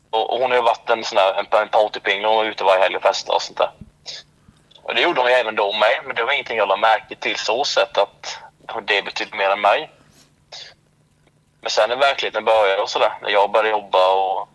Och, 0.09 0.33
och 0.33 0.39
hon 0.39 0.51
har 0.51 0.57
ju 0.57 0.63
varit 0.63 0.89
en 0.89 1.03
sån 1.03 1.15
där 1.15 1.33
en, 1.33 1.61
en 1.61 1.69
partypingla, 1.69 2.27
hon 2.27 2.37
var 2.37 2.45
ute 2.45 2.63
varje 2.63 2.81
helg 2.81 2.95
och 2.95 3.01
festade 3.01 3.35
och 3.35 3.41
sånt 3.41 3.57
där. 3.57 3.71
Och 4.83 4.95
det 4.95 5.01
gjorde 5.01 5.21
hon 5.21 5.29
ju 5.29 5.35
även 5.35 5.55
då 5.55 5.73
med, 5.73 5.99
men 6.05 6.15
det 6.15 6.23
var 6.23 6.33
ingenting 6.33 6.57
jag 6.57 6.67
lade 6.67 6.81
märke 6.81 7.15
till 7.15 7.35
så 7.35 7.63
sätt 7.63 7.97
att 7.97 8.39
det 8.81 9.01
betydde 9.01 9.37
mer 9.37 9.49
än 9.49 9.61
mig. 9.61 9.91
Men 11.61 11.69
sen 11.69 11.89
när 11.89 11.95
verkligheten 11.95 12.45
började 12.45 12.81
och 12.81 12.89
sådär, 12.89 13.13
när 13.21 13.29
jag 13.29 13.51
började 13.51 13.69
jobba 13.69 14.13
och 14.13 14.49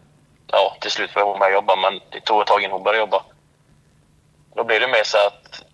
ja, 0.46 0.76
till 0.80 0.90
slut 0.90 1.14
började 1.14 1.30
hon 1.30 1.38
med 1.38 1.52
jobba, 1.52 1.76
men 1.76 2.00
det 2.10 2.20
tog 2.20 2.40
ett 2.40 2.46
tag 2.46 2.60
innan 2.60 2.72
hon 2.72 2.82
började 2.82 2.98
jobba. 2.98 3.22
Då 4.54 4.64
blev 4.64 4.80
det 4.80 4.88
mer 4.88 5.04
så 5.04 5.18
att 5.26 5.64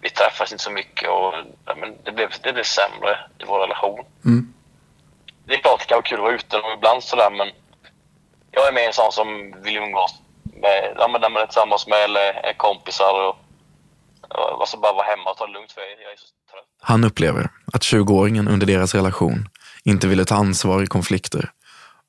vi 0.00 0.10
träffades 0.10 0.52
inte 0.52 0.64
så 0.64 0.70
mycket 0.70 1.08
och 1.08 1.34
ja, 1.64 1.74
men 1.74 1.96
det, 2.04 2.12
blev, 2.12 2.28
det 2.42 2.52
blev 2.52 2.62
sämre 2.62 3.18
i 3.38 3.44
vår 3.44 3.58
relation. 3.58 4.04
Mm. 4.24 4.54
Det 5.44 5.54
är 5.54 5.58
klart 5.58 5.80
det 5.80 5.86
kan 5.86 5.96
vara 5.96 6.06
kul 6.06 6.18
att 6.18 6.24
vara 6.24 6.34
ute 6.34 6.56
och 6.56 6.72
ibland 6.76 7.04
sådär, 7.04 7.30
men 7.30 7.50
jag 8.50 8.68
är 8.68 8.72
mer 8.72 8.86
en 8.86 8.92
sån 8.92 9.12
som 9.12 9.54
vill 9.62 9.76
umgås 9.76 10.14
med, 10.42 10.94
ja, 10.96 11.08
men 11.08 11.20
när 11.20 11.30
man 11.30 11.42
är 11.42 11.46
tillsammans 11.46 11.86
med 11.86 11.98
eller 11.98 12.32
är 12.32 12.52
kompisar 12.52 13.12
och, 13.24 13.36
och 14.28 14.60
alltså 14.60 14.76
bara 14.76 14.92
vara 14.92 15.06
hemma 15.06 15.30
och 15.30 15.36
ta 15.36 15.46
det 15.46 15.52
lugnt 15.52 15.72
för 15.72 15.80
jag 15.80 16.12
är 16.12 16.16
så 16.16 16.26
trött. 16.50 16.64
Han 16.80 17.04
upplever 17.04 17.50
att 17.72 17.82
20-åringen 17.82 18.48
under 18.48 18.66
deras 18.66 18.94
relation 18.94 19.48
inte 19.84 20.06
ville 20.06 20.24
ta 20.24 20.34
ansvar 20.34 20.82
i 20.82 20.86
konflikter 20.86 21.50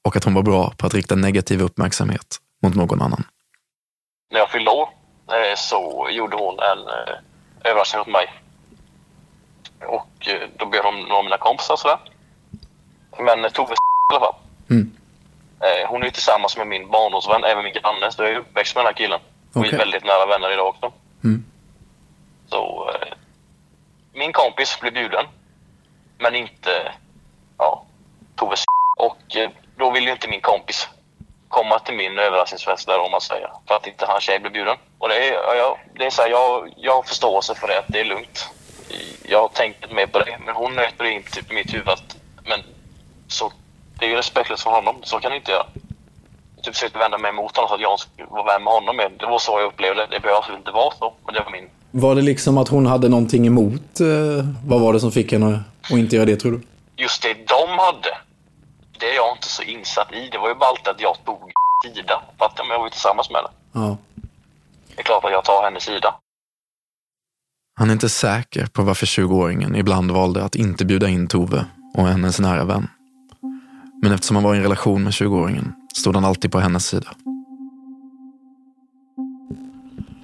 och 0.05 0.15
att 0.15 0.23
hon 0.23 0.33
var 0.33 0.43
bra 0.43 0.73
på 0.77 0.87
att 0.87 0.93
rikta 0.93 1.15
negativ 1.15 1.61
uppmärksamhet 1.61 2.37
mot 2.63 2.75
någon 2.75 3.01
annan. 3.01 3.23
När 4.31 4.39
jag 4.39 4.49
fyllde 4.49 4.71
år 4.71 4.89
så 5.55 6.07
gjorde 6.11 6.37
hon 6.37 6.59
en 6.59 6.87
eh, 6.87 7.15
överraskning 7.63 8.01
åt 8.01 8.07
mig. 8.07 8.33
Och 9.87 10.27
eh, 10.27 10.49
då 10.57 10.65
bjöd 10.65 10.85
hon 10.85 10.99
några 10.99 11.17
av 11.17 11.23
mina 11.23 11.37
kompisar 11.37 11.73
och 11.73 11.79
sådär. 11.79 11.99
Men 13.19 13.45
eh, 13.45 13.51
Tove 13.51 13.73
i 13.73 13.75
alla 14.13 14.19
fall. 14.19 14.35
Mm. 14.69 14.91
Eh, 15.59 15.89
hon 15.89 16.01
är 16.01 16.05
ju 16.05 16.11
tillsammans 16.11 16.57
med 16.57 16.67
min 16.67 16.89
barndomsvän, 16.89 17.43
även 17.43 17.63
min 17.63 17.73
granne, 17.73 18.11
så 18.11 18.23
jag 18.23 18.31
är 18.31 18.39
uppväxt 18.39 18.75
med 18.75 18.85
den 18.85 18.87
här 18.87 18.97
killen. 18.97 19.19
Och 19.53 19.63
vi 19.63 19.69
är 19.69 19.77
väldigt 19.77 20.03
nära 20.03 20.25
vänner 20.25 20.53
idag 20.53 20.67
också. 20.67 20.91
Mm. 21.23 21.45
Så 22.49 22.91
eh, 22.93 23.13
min 24.13 24.33
kompis 24.33 24.79
blev 24.81 24.93
bjuden, 24.93 25.25
men 26.17 26.35
inte 26.35 26.93
ja, 27.57 27.85
Toves 28.35 28.63
Och 28.97 29.35
eh, 29.35 29.49
då 29.77 29.91
ville 29.91 30.05
ju 30.05 30.11
inte 30.11 30.27
min 30.27 30.41
kompis 30.41 30.89
komma 31.49 31.79
till 31.79 31.95
min 31.95 32.19
överraskningsfest 32.19 32.87
där 32.87 32.99
om 32.99 33.11
man 33.11 33.21
säger. 33.21 33.49
För 33.67 33.75
att 33.75 33.87
inte 33.87 34.05
hans 34.05 34.23
tjej 34.23 34.39
blev 34.39 34.53
bjuden. 34.53 34.77
Och 34.97 35.09
det 35.09 35.15
är, 35.15 35.33
ja, 35.33 35.55
jag, 35.55 35.77
det 35.97 36.05
är 36.05 36.09
så 36.09 36.21
här, 36.21 36.29
jag, 36.29 36.73
jag 36.77 36.95
har 36.95 37.03
förståelse 37.03 37.55
för 37.55 37.67
det, 37.67 37.79
att 37.79 37.85
det 37.87 37.99
är 37.99 38.05
lugnt. 38.05 38.49
Jag 39.29 39.41
har 39.41 39.47
tänkt 39.47 39.91
mer 39.91 40.07
på 40.07 40.19
det, 40.19 40.37
men 40.45 40.55
hon 40.55 40.75
nöter 40.75 41.05
in 41.05 41.23
typ 41.23 41.51
i 41.51 41.55
mitt 41.55 41.73
huvud 41.73 41.89
att 41.89 42.17
men 42.45 42.59
så, 43.27 43.51
det 43.99 44.05
är 44.05 44.09
ju 44.09 44.15
respektlöst 44.15 44.63
för 44.63 44.71
honom, 44.71 44.95
så 45.03 45.19
kan 45.19 45.31
jag 45.31 45.39
inte 45.39 45.51
göra. 45.51 45.65
Jag 46.55 46.63
typ 46.63 46.73
försökte 46.73 46.99
vända 46.99 47.17
mig 47.17 47.31
mot 47.31 47.55
honom 47.55 47.69
så 47.69 47.75
att 47.75 47.81
jag 47.81 47.99
skulle 47.99 48.27
vara 48.27 48.43
vän 48.43 48.63
med 48.63 48.73
honom. 48.73 48.95
Men 48.95 49.17
Det 49.17 49.25
var 49.25 49.39
så 49.39 49.59
jag 49.59 49.67
upplevde 49.67 50.01
det. 50.01 50.07
Det 50.11 50.19
behöver 50.19 50.39
absolut 50.39 50.59
inte 50.59 50.71
vara 50.71 50.93
så, 50.99 51.13
men 51.25 51.33
det 51.35 51.41
var 51.43 51.51
min 51.51 51.69
Var 51.91 52.15
det 52.15 52.21
liksom 52.21 52.57
att 52.57 52.67
hon 52.67 52.85
hade 52.85 53.09
någonting 53.09 53.47
emot? 53.47 53.99
Eh, 53.99 54.45
vad 54.65 54.81
var 54.81 54.93
det 54.93 54.99
som 54.99 55.11
fick 55.11 55.31
henne 55.31 55.63
att 55.83 55.91
inte 55.91 56.15
göra 56.15 56.25
det 56.25 56.35
tror 56.35 56.51
du? 56.51 56.61
just 56.99 57.21
det 57.21 57.33
de 57.33 57.79
hade, 57.79 58.17
det 58.99 59.11
är 59.11 59.15
jag 59.15 59.35
inte 59.35 59.47
så 59.47 59.63
insatt 59.63 60.13
i. 60.13 60.29
Det 60.31 60.37
var 60.37 60.49
ju 60.49 60.55
bara 60.55 60.69
alltid 60.69 60.87
att 60.87 61.01
jag 61.01 61.25
tog 61.25 61.51
sida. 61.85 62.21
För 62.37 62.45
att 62.45 62.53
jag 62.57 62.79
var 62.79 62.85
ju 62.85 62.89
tillsammans 62.89 63.29
med 63.29 63.37
henne. 63.37 63.49
Ja. 63.73 63.97
Det 64.95 65.01
är 65.01 65.03
klart 65.03 65.25
att 65.25 65.31
jag 65.31 65.45
tar 65.45 65.63
hennes 65.63 65.83
sida. 65.83 66.15
Han 67.75 67.89
är 67.89 67.93
inte 67.93 68.09
säker 68.09 68.65
på 68.65 68.83
varför 68.83 69.05
20-åringen 69.05 69.77
ibland 69.77 70.11
valde 70.11 70.43
att 70.43 70.55
inte 70.55 70.85
bjuda 70.85 71.07
in 71.07 71.27
Tove 71.27 71.65
och 71.97 72.07
hennes 72.07 72.39
nära 72.39 72.63
vän. 72.63 72.87
Men 74.01 74.11
eftersom 74.11 74.35
han 74.35 74.43
var 74.43 74.55
i 74.55 74.57
en 74.57 74.63
relation 74.63 75.03
med 75.03 75.11
20-åringen 75.11 75.73
stod 75.93 76.15
han 76.15 76.25
alltid 76.25 76.51
på 76.51 76.59
hennes 76.59 76.85
sida. 76.85 77.09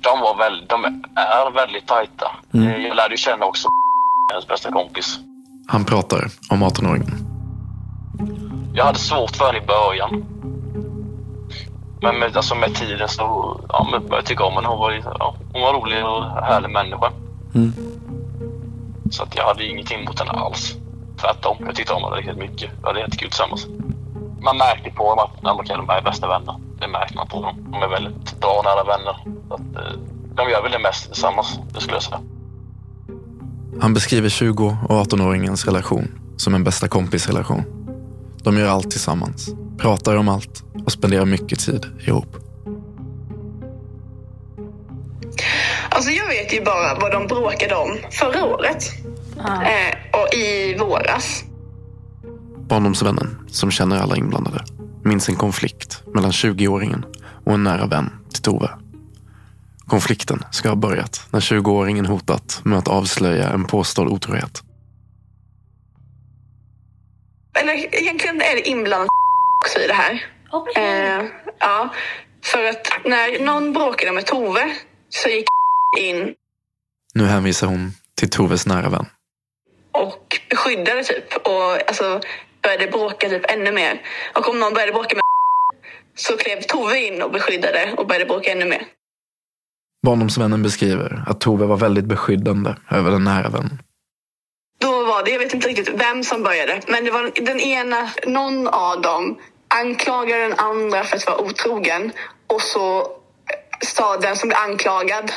De, 0.02 0.20
var 0.20 0.38
väl, 0.38 0.66
de 0.68 0.86
är 1.16 1.52
väldigt 1.52 1.88
tajta. 1.88 2.32
Mm. 2.54 2.82
Jag 2.82 2.96
lärde 2.96 3.14
ju 3.14 3.18
känna 3.18 3.46
också 3.46 3.68
hennes 4.32 4.48
bästa 4.48 4.72
kompis. 4.72 5.20
Han 5.68 5.86
pratar 5.86 6.28
om 6.50 6.64
18-åringen. 6.64 7.25
Jag 8.76 8.86
hade 8.86 9.00
svårt 9.00 9.36
för 9.36 9.46
henne 9.46 9.58
i 9.58 9.68
början. 9.68 10.26
Men 12.02 12.20
med, 12.20 12.38
alltså 12.38 12.56
med 12.56 12.76
tiden 12.76 13.10
så 13.10 13.24
ja, 13.70 13.88
men 13.92 14.02
började 14.02 14.16
jag 14.16 14.26
tycka 14.26 14.44
om 14.44 14.54
henne. 14.54 14.68
Hon 14.68 14.80
var, 14.80 14.92
ja, 14.92 15.36
hon 15.54 15.62
var 15.62 15.74
rolig 15.74 16.06
och 16.06 16.24
härlig 16.24 16.70
människa. 16.70 17.12
Mm. 17.56 17.74
Så 19.12 19.24
att 19.24 19.36
jag 19.36 19.44
hade 19.44 19.66
ingenting 19.66 20.00
emot 20.00 20.20
henne 20.20 20.32
alls. 20.32 20.76
Tvärtom, 21.22 21.58
jag 21.66 21.76
tyckte 21.76 21.94
om 21.94 22.04
henne 22.04 22.16
riktigt 22.16 22.38
mycket. 22.38 22.72
Vi 22.82 22.88
hade 22.88 23.00
jättekul 23.00 23.30
tillsammans. 23.30 23.68
Man 24.42 24.58
märkte 24.58 24.90
på 24.90 25.10
dem 25.10 25.20
att 25.20 25.60
okej, 25.60 25.76
de 25.76 25.90
är 25.90 26.02
bästa 26.02 26.28
vänner. 26.28 26.56
Det 26.80 26.88
märker 26.88 27.16
man 27.16 27.28
på 27.28 27.42
dem. 27.42 27.68
De 27.72 27.84
är 27.84 27.88
väldigt 27.88 28.40
bra 28.40 28.62
nära 28.64 28.84
vänner. 28.84 29.16
Att, 29.50 29.86
eh, 29.86 30.00
de 30.36 30.50
gör 30.50 30.62
väl 30.64 30.72
det 30.72 30.80
mest 30.80 31.06
tillsammans, 31.14 31.60
det 31.74 31.82
skulle 31.82 31.96
jag 31.96 32.04
säga. 32.04 32.20
Han 33.82 33.94
beskriver 33.94 34.30
20 34.30 34.78
och 34.90 34.96
18-åringens 34.96 35.66
relation 35.66 36.08
som 36.38 36.56
en 36.56 36.64
bästa 36.64 36.88
kompis-relation. 36.88 37.85
De 38.46 38.58
gör 38.58 38.68
allt 38.68 38.92
tillsammans, 38.92 39.50
pratar 39.78 40.16
om 40.16 40.30
allt 40.30 40.64
och 40.86 40.92
spenderar 40.92 41.26
mycket 41.26 41.60
tid 41.60 41.86
ihop. 42.08 42.38
Alltså 45.90 46.12
jag 46.12 46.28
vet 46.28 46.54
ju 46.54 46.64
bara 46.64 47.00
vad 47.00 47.12
de 47.12 47.28
bråkade 47.28 47.76
om 47.76 47.98
förra 48.12 48.46
året. 48.46 48.84
Eh, 49.38 50.20
och 50.20 50.34
i 50.34 50.78
våras. 50.80 51.44
Barndomsvännen, 52.68 53.38
som 53.48 53.72
känner 53.72 53.98
alla 53.98 54.18
inblandade, 54.18 54.64
minns 55.04 55.30
en 55.30 55.36
konflikt 55.36 56.04
mellan 56.14 56.32
20-åringen 56.32 57.04
och 57.46 57.54
en 57.54 57.64
nära 57.64 57.86
vän 57.86 58.10
till 58.34 58.42
Tove. 58.42 58.70
Konflikten 59.88 60.44
ska 60.52 60.70
ha 60.70 60.76
börjat 60.76 61.28
när 61.32 61.40
20-åringen 61.40 62.06
hotat 62.06 62.62
med 62.64 62.78
att 62.78 62.88
avslöja 62.88 63.50
en 63.50 63.66
påstådd 63.66 64.08
otrohet. 64.08 64.65
Eller 67.60 67.74
egentligen 67.96 68.42
är 68.42 68.56
det 68.56 68.68
inblandat 68.68 69.10
också 69.66 69.80
i 69.80 69.88
det 69.88 69.94
här. 69.94 70.26
Okay. 70.52 70.84
Eh, 70.84 71.26
ja, 71.60 71.90
för 72.44 72.64
att 72.64 72.88
när 73.06 73.40
någon 73.46 73.74
bråkade 73.74 74.12
med 74.12 74.26
Tove 74.26 74.76
så 75.10 75.30
gick 75.30 75.48
in 76.00 76.34
Nu 77.14 77.26
hänvisar 77.26 77.68
hon 77.68 77.92
till 78.20 78.30
Toves 78.30 78.66
nära 78.68 78.90
vän. 78.90 79.06
och 79.92 80.40
beskyddade 80.50 81.04
typ 81.04 81.36
och 81.48 81.88
alltså 81.88 82.22
började 82.64 82.88
bråka 82.88 83.30
typ 83.30 83.52
ännu 83.52 83.72
mer. 83.72 84.02
Och 84.36 84.50
om 84.50 84.60
någon 84.60 84.74
började 84.74 84.92
bråka 84.92 85.16
med 85.16 85.22
så 86.16 86.38
klev 86.38 86.62
Tove 86.62 87.00
in 87.00 87.22
och 87.22 87.32
beskyddade 87.32 87.94
och 87.98 88.08
började 88.08 88.26
bråka 88.26 88.52
ännu 88.52 88.66
mer. 88.66 88.84
Barndomsvännen 90.06 90.64
beskriver 90.64 91.24
att 91.28 91.40
Tove 91.42 91.66
var 91.66 91.78
väldigt 91.78 92.06
beskyddande 92.06 92.76
över 92.92 93.12
den 93.12 93.24
nära 93.24 93.50
vännen. 93.50 93.80
Var 95.16 95.24
det, 95.24 95.32
jag 95.32 95.40
vet 95.40 95.54
inte 95.54 95.68
riktigt 95.68 95.90
vem 95.90 96.24
som 96.24 96.44
började, 96.44 96.82
men 96.88 97.06
det 97.06 97.12
var 97.12 97.32
den 97.36 97.60
ena, 97.60 98.10
någon 98.26 98.68
av 98.68 99.02
dem 99.02 99.40
anklagade 99.68 100.42
den 100.42 100.60
andra 100.60 101.04
för 101.04 101.18
att 101.18 101.28
vara 101.28 101.42
otrogen 101.42 102.12
och 102.48 102.62
så 102.62 103.00
eh, 103.00 103.06
sa 103.82 104.18
den 104.18 104.36
som 104.36 104.50
blev 104.50 104.60
anklagad 104.60 105.32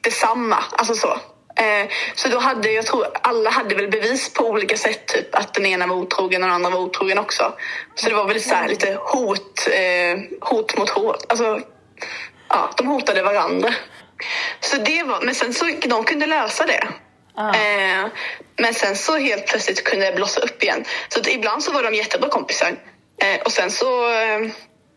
detsamma. 0.00 0.64
Alltså 0.72 0.94
så. 0.94 1.12
Eh, 1.56 1.88
så 2.14 2.28
då 2.28 2.38
hade, 2.38 2.72
jag 2.72 2.86
tror 2.86 3.06
alla 3.22 3.50
hade 3.50 3.74
väl 3.74 3.90
bevis 3.90 4.34
på 4.34 4.44
olika 4.48 4.76
sätt, 4.76 5.06
typ 5.06 5.34
att 5.34 5.54
den 5.54 5.66
ena 5.66 5.86
var 5.86 5.96
otrogen 5.96 6.42
och 6.42 6.48
den 6.48 6.54
andra 6.54 6.70
var 6.70 6.80
otrogen 6.80 7.18
också. 7.18 7.52
Så 7.94 8.08
det 8.08 8.14
var 8.14 8.28
väl 8.28 8.40
så 8.40 8.54
här, 8.54 8.68
lite 8.68 8.98
hot, 9.00 9.68
eh, 9.70 10.20
hot 10.40 10.76
mot 10.76 10.90
hot. 10.90 11.24
Alltså, 11.28 11.60
ja, 12.48 12.70
de 12.76 12.86
hotade 12.86 13.22
varandra. 13.22 13.74
Så 14.60 14.76
det 14.76 15.02
var, 15.02 15.20
men 15.20 15.34
sen 15.34 15.54
så, 15.54 15.64
de 15.86 16.04
kunde 16.04 16.26
lösa 16.26 16.66
det. 16.66 16.88
Eh, 17.38 18.10
men 18.58 18.74
sen 18.74 18.96
så 18.96 19.16
helt 19.16 19.46
plötsligt 19.46 19.84
kunde 19.84 20.06
det 20.06 20.16
blossa 20.16 20.40
upp 20.40 20.62
igen. 20.62 20.84
Så 21.08 21.20
att 21.20 21.28
ibland 21.28 21.62
så 21.62 21.72
var 21.72 21.82
de 21.82 21.94
jättebra 21.94 22.28
kompisar. 22.28 22.76
Eh, 23.22 23.40
och 23.44 23.52
sen 23.52 23.70
så 23.70 24.12
eh, 24.12 24.50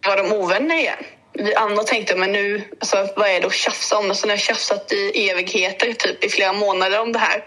var 0.08 0.18
de 0.18 0.32
ovänner 0.32 0.76
igen. 0.76 1.04
Vi 1.34 1.56
andra 1.56 1.84
tänkte, 1.84 2.16
men 2.16 2.32
nu, 2.32 2.64
alltså, 2.80 3.08
vad 3.16 3.30
är 3.30 3.42
det 3.42 3.48
att 3.48 3.54
tjafsa 3.54 3.98
om? 3.98 4.10
Alltså, 4.10 4.26
nu 4.26 4.32
har 4.32 4.38
jag 4.38 4.40
tjafsat 4.40 4.92
i 4.92 5.30
evigheter, 5.30 5.94
typ 5.94 6.24
i 6.24 6.30
flera 6.30 6.54
månader 6.54 7.02
om 7.02 7.12
det 7.12 7.20
här. 7.20 7.44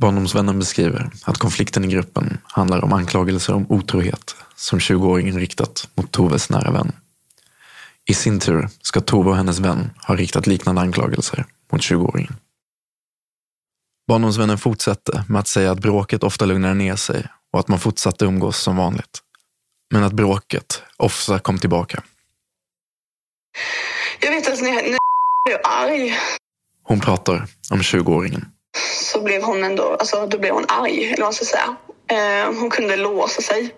Barndomsvännen 0.00 0.58
beskriver 0.58 1.10
att 1.24 1.38
konflikten 1.38 1.84
i 1.84 1.88
gruppen 1.88 2.38
handlar 2.44 2.84
om 2.84 2.92
anklagelser 2.92 3.54
om 3.54 3.66
otrohet 3.68 4.36
som 4.56 4.78
20-åringen 4.78 5.38
riktat 5.38 5.88
mot 5.94 6.12
Toves 6.12 6.50
nära 6.50 6.70
vän. 6.70 6.92
I 8.08 8.14
sin 8.14 8.40
tur 8.40 8.68
ska 8.82 9.00
Tove 9.00 9.30
och 9.30 9.36
hennes 9.36 9.58
vän 9.58 9.90
ha 10.06 10.16
riktat 10.16 10.46
liknande 10.46 10.80
anklagelser 10.80 11.44
mot 11.72 11.80
20-åringen. 11.80 12.32
Barndomsvännen 14.12 14.58
fortsätter 14.58 15.22
med 15.28 15.40
att 15.40 15.48
säga 15.48 15.70
att 15.70 15.78
bråket 15.78 16.22
ofta 16.22 16.44
lugnade 16.44 16.74
ner 16.74 16.96
sig 16.96 17.26
och 17.52 17.60
att 17.60 17.68
man 17.68 17.78
fortsatte 17.78 18.24
umgås 18.24 18.58
som 18.58 18.76
vanligt. 18.76 19.18
Men 19.92 20.04
att 20.04 20.12
bråket 20.12 20.82
ofta 20.96 21.38
kom 21.38 21.58
tillbaka. 21.58 22.02
Jag 24.20 24.30
vet 24.30 24.48
att 24.52 24.60
när 24.60 24.72
när 24.72 24.98
blev 25.46 25.58
arg 25.64 26.18
Hon 26.82 27.00
pratar 27.00 27.46
om 27.70 27.78
20-åringen. 27.78 28.44
så 29.02 29.22
blev 29.22 29.42
hon 29.42 29.64
ändå, 29.64 29.96
alltså 30.00 30.26
då 30.26 30.38
blev 30.38 30.54
hon 30.54 30.66
arg, 30.68 31.04
eller 31.04 31.16
vad 31.16 31.26
man 31.26 31.32
ska 31.32 31.44
säga. 31.44 31.76
Eh, 32.06 32.46
hon 32.60 32.70
kunde 32.70 32.96
låsa 32.96 33.42
sig. 33.42 33.74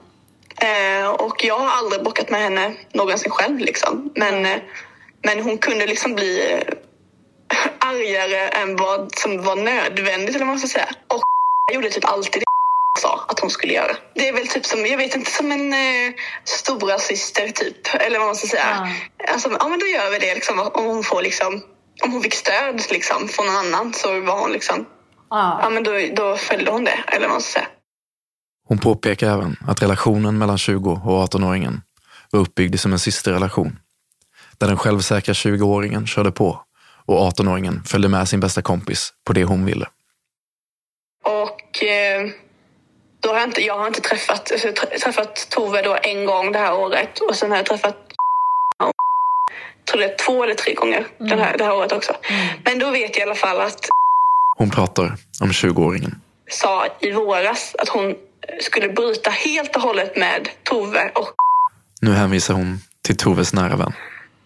Eh, 0.56 1.08
och 1.08 1.44
jag 1.44 1.58
har 1.58 1.70
aldrig 1.70 2.02
bråkat 2.02 2.30
med 2.30 2.40
henne 2.40 2.74
någonsin 2.92 3.30
själv 3.30 3.58
liksom. 3.58 4.12
Men, 4.14 4.46
eh, 4.46 4.58
men 5.22 5.42
hon 5.42 5.58
kunde 5.58 5.86
liksom 5.86 6.14
bli 6.14 6.62
argare 7.90 8.48
än 8.48 8.76
vad 8.76 9.14
som 9.14 9.42
var 9.42 9.56
nödvändigt, 9.56 10.34
eller 10.34 10.46
vad 10.46 10.54
man 10.54 10.58
ska 10.58 10.68
säga. 10.68 10.88
Och 11.08 11.22
jag 11.66 11.74
gjorde 11.74 11.90
typ 11.90 12.04
alltid 12.04 12.42
det 12.42 13.00
sa 13.00 13.24
att 13.28 13.40
hon 13.40 13.50
skulle 13.50 13.72
göra. 13.72 13.96
Det 14.14 14.28
är 14.28 14.32
väl 14.32 14.48
typ 14.48 14.66
som, 14.66 14.86
jag 14.86 14.98
vet 14.98 15.16
inte, 15.16 15.30
som 15.30 15.52
en 15.52 15.72
eh, 15.72 16.14
stora 16.44 16.98
syster 16.98 17.48
typ, 17.48 17.94
eller 17.94 18.18
vad 18.18 18.28
man 18.28 18.36
ska 18.36 18.46
säga. 18.46 18.88
Alltså, 19.32 19.48
ja 19.60 19.68
men 19.68 19.78
då 19.78 19.86
gör 19.86 20.10
vi 20.10 20.18
det 20.18 20.34
liksom, 20.34 20.58
om 20.58 20.84
hon 20.84 21.04
får 21.04 21.22
liksom, 21.22 21.62
om 22.04 22.12
hon 22.12 22.22
fick 22.22 22.34
stöd 22.34 22.82
liksom 22.90 23.28
från 23.28 23.46
någon 23.46 23.56
annan 23.56 23.92
så 23.92 24.20
var 24.20 24.40
hon 24.40 24.52
liksom, 24.52 24.86
ja 25.30 25.70
men 25.70 25.82
då, 25.82 25.92
då 26.16 26.36
följde 26.36 26.70
hon 26.70 26.84
det, 26.84 26.98
eller 27.06 27.26
vad 27.26 27.34
man 27.34 27.40
ska 27.40 27.52
säga. 27.52 27.68
Hon 28.68 28.78
påpekar 28.78 29.28
även 29.30 29.56
att 29.68 29.82
relationen 29.82 30.38
mellan 30.38 30.58
20 30.58 30.90
och 31.04 31.28
18-åringen 31.28 31.80
var 32.30 32.40
uppbyggd 32.40 32.80
som 32.80 32.92
en 32.92 32.98
systerrelation. 32.98 33.78
Där 34.58 34.66
den 34.66 34.78
självsäkra 34.78 35.32
20-åringen 35.34 36.06
körde 36.06 36.32
på 36.32 36.60
och 37.06 37.32
18-åringen 37.32 37.84
följde 37.84 38.08
med 38.08 38.28
sin 38.28 38.40
bästa 38.40 38.62
kompis 38.62 39.12
på 39.26 39.32
det 39.32 39.44
hon 39.44 39.64
ville. 39.64 39.86
Och 41.24 41.82
eh, 41.84 42.26
då 43.20 43.28
har 43.28 43.36
jag 43.36 43.44
inte, 43.48 43.60
jag 43.64 43.78
har 43.78 43.86
inte 43.86 44.00
träffat, 44.00 44.52
alltså, 44.52 44.66
jag 44.68 44.80
har 44.80 44.98
träffat 44.98 45.46
Tove 45.50 45.82
då 45.82 45.96
en 46.02 46.24
gång 46.26 46.52
det 46.52 46.58
här 46.58 46.74
året 46.74 47.18
och 47.18 47.34
sen 47.36 47.50
har 47.50 47.56
jag 47.56 47.66
träffat 47.66 47.96
tror 49.90 50.00
det 50.00 50.12
är 50.12 50.16
två 50.16 50.44
eller 50.44 50.54
tre 50.54 50.74
gånger 50.74 51.06
den 51.18 51.38
här, 51.38 51.58
det 51.58 51.64
här 51.64 51.74
året 51.74 51.92
också. 51.92 52.12
Men 52.64 52.78
då 52.78 52.90
vet 52.90 53.16
jag 53.16 53.18
i 53.18 53.22
alla 53.22 53.34
fall 53.34 53.60
att 53.60 53.88
Hon 54.56 54.70
pratar 54.70 55.16
om 55.40 55.48
20-åringen. 55.50 56.14
sa 56.50 56.86
i 57.00 57.10
våras 57.12 57.74
att 57.78 57.88
hon 57.88 58.14
skulle 58.60 58.88
bryta 58.88 59.30
helt 59.30 59.76
och 59.76 59.82
hållet 59.82 60.16
med 60.16 60.48
Tove 60.62 61.10
och, 61.14 61.28
Nu 62.00 62.12
hänvisar 62.12 62.54
hon 62.54 62.78
till 63.02 63.16
Toves 63.16 63.52
nära 63.52 63.76
vän. 63.76 63.92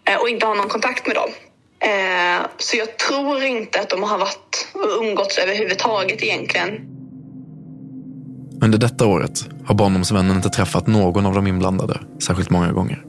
eh, 0.05 0.17
och 0.17 0.29
inte 0.29 0.47
ha 0.47 0.55
någon 0.55 0.69
kontakt 0.69 1.07
med 1.07 1.17
dem. 1.17 1.31
Eh, 1.81 2.47
så 2.59 2.77
jag 2.77 2.99
tror 2.99 3.43
inte 3.43 3.81
att 3.81 3.91
de 3.91 4.03
har 4.03 4.19
varit 4.19 4.69
och 4.75 5.05
umgåtts 5.05 5.39
överhuvudtaget 5.39 6.23
egentligen. 6.23 6.99
Under 8.61 8.79
detta 8.79 9.07
året 9.07 9.49
har 9.65 9.75
barndomsvännen 9.75 10.37
inte 10.37 10.49
träffat 10.49 10.87
någon 10.87 11.27
av 11.27 11.35
de 11.35 11.47
inblandade 11.47 12.01
särskilt 12.23 12.51
många 12.51 12.73
gånger. 12.73 13.05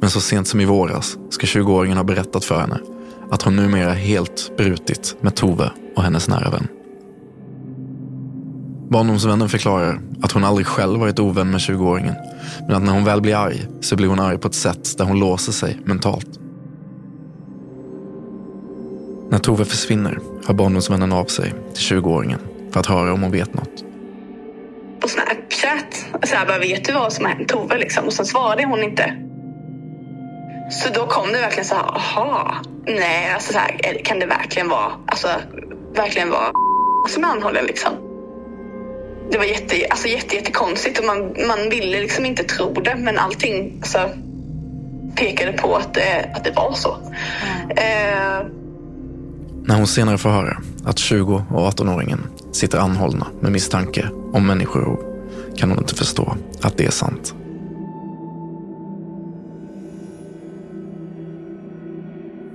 Men 0.00 0.10
så 0.10 0.20
sent 0.20 0.48
som 0.48 0.60
i 0.60 0.64
våras 0.64 1.16
ska 1.30 1.46
20-åringen 1.46 1.96
ha 1.96 2.04
berättat 2.04 2.44
för 2.44 2.60
henne 2.60 2.78
att 3.30 3.42
hon 3.42 3.56
numera 3.56 3.92
helt 3.92 4.56
brutit 4.56 5.16
med 5.20 5.34
Tove 5.34 5.70
och 5.96 6.02
hennes 6.02 6.28
nära 6.28 6.50
vän. 6.50 6.68
Barndomsvännen 8.88 9.48
förklarar 9.48 10.00
att 10.22 10.32
hon 10.32 10.44
aldrig 10.44 10.66
själv 10.66 11.00
varit 11.00 11.18
ovän 11.18 11.50
med 11.50 11.58
20-åringen, 11.60 12.14
men 12.66 12.76
att 12.76 12.82
när 12.82 12.92
hon 12.92 13.04
väl 13.04 13.20
blir 13.20 13.36
arg 13.36 13.66
så 13.80 13.96
blir 13.96 14.08
hon 14.08 14.20
arg 14.20 14.38
på 14.38 14.48
ett 14.48 14.54
sätt 14.54 14.98
där 14.98 15.04
hon 15.04 15.18
låser 15.18 15.52
sig 15.52 15.78
mentalt. 15.84 16.40
När 19.30 19.38
Tove 19.38 19.64
försvinner 19.64 20.18
hör 20.46 20.54
barndomsvännen 20.54 21.12
av 21.12 21.24
sig 21.24 21.54
till 21.74 21.82
20-åringen 21.82 22.38
för 22.72 22.80
att 22.80 22.86
höra 22.86 23.12
om 23.12 23.22
hon 23.22 23.32
vet 23.32 23.54
något. 23.54 23.84
på 25.00 25.08
Snapchat. 25.08 26.06
Så 26.24 26.36
här, 26.36 26.46
bara, 26.46 26.58
vet 26.58 26.84
du 26.84 26.92
vad 26.92 27.12
som 27.12 27.24
har 27.24 27.32
hänt 27.32 27.48
Tove? 27.48 27.78
Liksom. 27.78 28.04
Och 28.04 28.12
sen 28.12 28.26
svarade 28.26 28.66
hon 28.66 28.82
inte. 28.82 29.14
Så 30.70 30.88
då 30.94 31.06
kom 31.06 31.32
det 31.32 31.40
verkligen 31.40 31.64
så 31.64 31.74
här, 31.74 31.82
aha, 31.82 32.56
nej, 32.86 33.32
alltså 33.34 33.52
så 33.52 33.58
här, 33.58 34.04
kan 34.04 34.18
det 34.18 34.26
verkligen 34.26 34.68
vara, 34.68 34.92
alltså 35.06 35.28
verkligen 35.94 36.30
vara 36.30 36.52
som 37.08 37.24
är 37.24 37.28
anhållen 37.28 37.64
liksom? 37.66 37.92
Det 39.30 39.38
var 39.38 39.44
jätte, 39.44 39.86
alltså 39.90 40.08
jätte, 40.08 40.34
jättekonstigt 40.34 40.98
och 40.98 41.04
man, 41.04 41.36
man 41.48 41.70
ville 41.70 42.00
liksom 42.00 42.26
inte 42.26 42.44
tro 42.44 42.72
det, 42.72 42.94
men 42.98 43.18
allting 43.18 43.78
alltså, 43.80 43.98
pekade 45.16 45.52
på 45.52 45.76
att 45.76 45.94
det, 45.94 46.30
att 46.34 46.44
det 46.44 46.50
var 46.50 46.72
så. 46.72 46.96
Eh, 47.76 48.46
när 49.68 49.76
hon 49.76 49.86
senare 49.86 50.18
får 50.18 50.30
höra 50.30 50.60
att 50.84 50.98
20 50.98 51.44
och 51.50 51.72
18-åringen 51.72 52.20
sitter 52.52 52.78
anhållna 52.78 53.26
med 53.40 53.52
misstanke 53.52 54.08
om 54.32 54.46
människorov 54.46 55.04
kan 55.56 55.70
hon 55.70 55.78
inte 55.78 55.94
förstå 55.94 56.36
att 56.62 56.76
det 56.76 56.84
är 56.86 56.90
sant. 56.90 57.34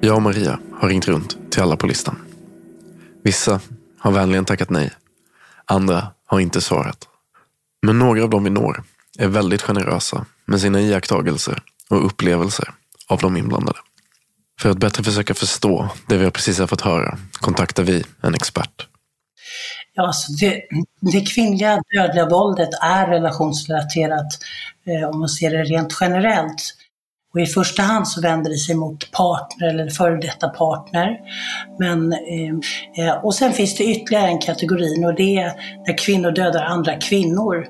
Jag 0.02 0.16
och 0.16 0.22
Maria 0.22 0.60
har 0.80 0.90
ringt 0.90 1.08
runt 1.08 1.38
till 1.52 1.62
alla 1.62 1.78
på 1.78 1.88
listan. 1.88 2.16
Vissa 3.24 3.60
har 4.00 4.12
vänligen 4.12 4.46
tackat 4.46 4.70
nej. 4.70 4.92
Andra 5.66 6.08
har 6.26 6.40
inte 6.40 6.62
svarat. 6.62 7.08
Men 7.82 8.00
några 8.00 8.24
av 8.24 8.30
dem 8.30 8.44
vi 8.44 8.50
når 8.50 8.84
är 9.20 9.28
väldigt 9.28 9.62
generösa 9.62 10.26
med 10.46 10.62
sina 10.62 10.82
iakttagelser 10.82 11.62
och 11.90 12.06
upplevelser 12.06 12.70
av 13.08 13.20
de 13.20 13.38
inblandade. 13.38 13.80
För 14.62 14.70
att 14.70 14.78
bättre 14.78 15.04
försöka 15.04 15.34
förstå 15.34 15.90
det 16.08 16.18
vi 16.18 16.32
precis 16.32 16.60
har 16.60 16.68
fått 16.68 16.82
höra 16.82 17.18
kontaktar 17.34 17.84
vi 17.84 18.04
en 18.22 18.36
expert. 18.36 18.88
Ja, 19.94 20.08
alltså 20.08 20.32
det, 20.32 20.62
det 21.12 21.22
kvinnliga 21.22 21.82
dödliga 21.96 22.30
våldet 22.30 22.70
är 22.82 23.08
relationsrelaterat 23.08 24.28
eh, 24.88 25.10
om 25.10 25.20
man 25.20 25.30
ser 25.30 25.52
det 25.52 25.64
rent 25.64 25.98
generellt. 26.02 26.76
Och 27.34 27.42
i 27.42 27.46
första 27.46 27.82
hand 27.82 28.08
så 28.08 28.22
vänder 28.22 28.52
det 28.52 28.58
sig 28.58 28.76
mot 28.76 29.12
partner 29.12 29.68
eller 29.68 29.90
före 29.90 30.18
detta 30.18 30.50
partner. 30.50 31.18
Men, 31.80 32.14
eh, 32.98 33.24
och 33.24 33.36
sen 33.36 33.54
finns 33.54 33.78
det 33.78 33.84
ytterligare 33.84 34.28
en 34.28 34.40
kategori 34.40 35.06
och 35.06 35.16
det 35.16 35.38
är 35.38 35.54
när 35.88 35.98
kvinnor 35.98 36.32
dödar 36.32 36.64
andra 36.64 36.96
kvinnor. 36.96 37.66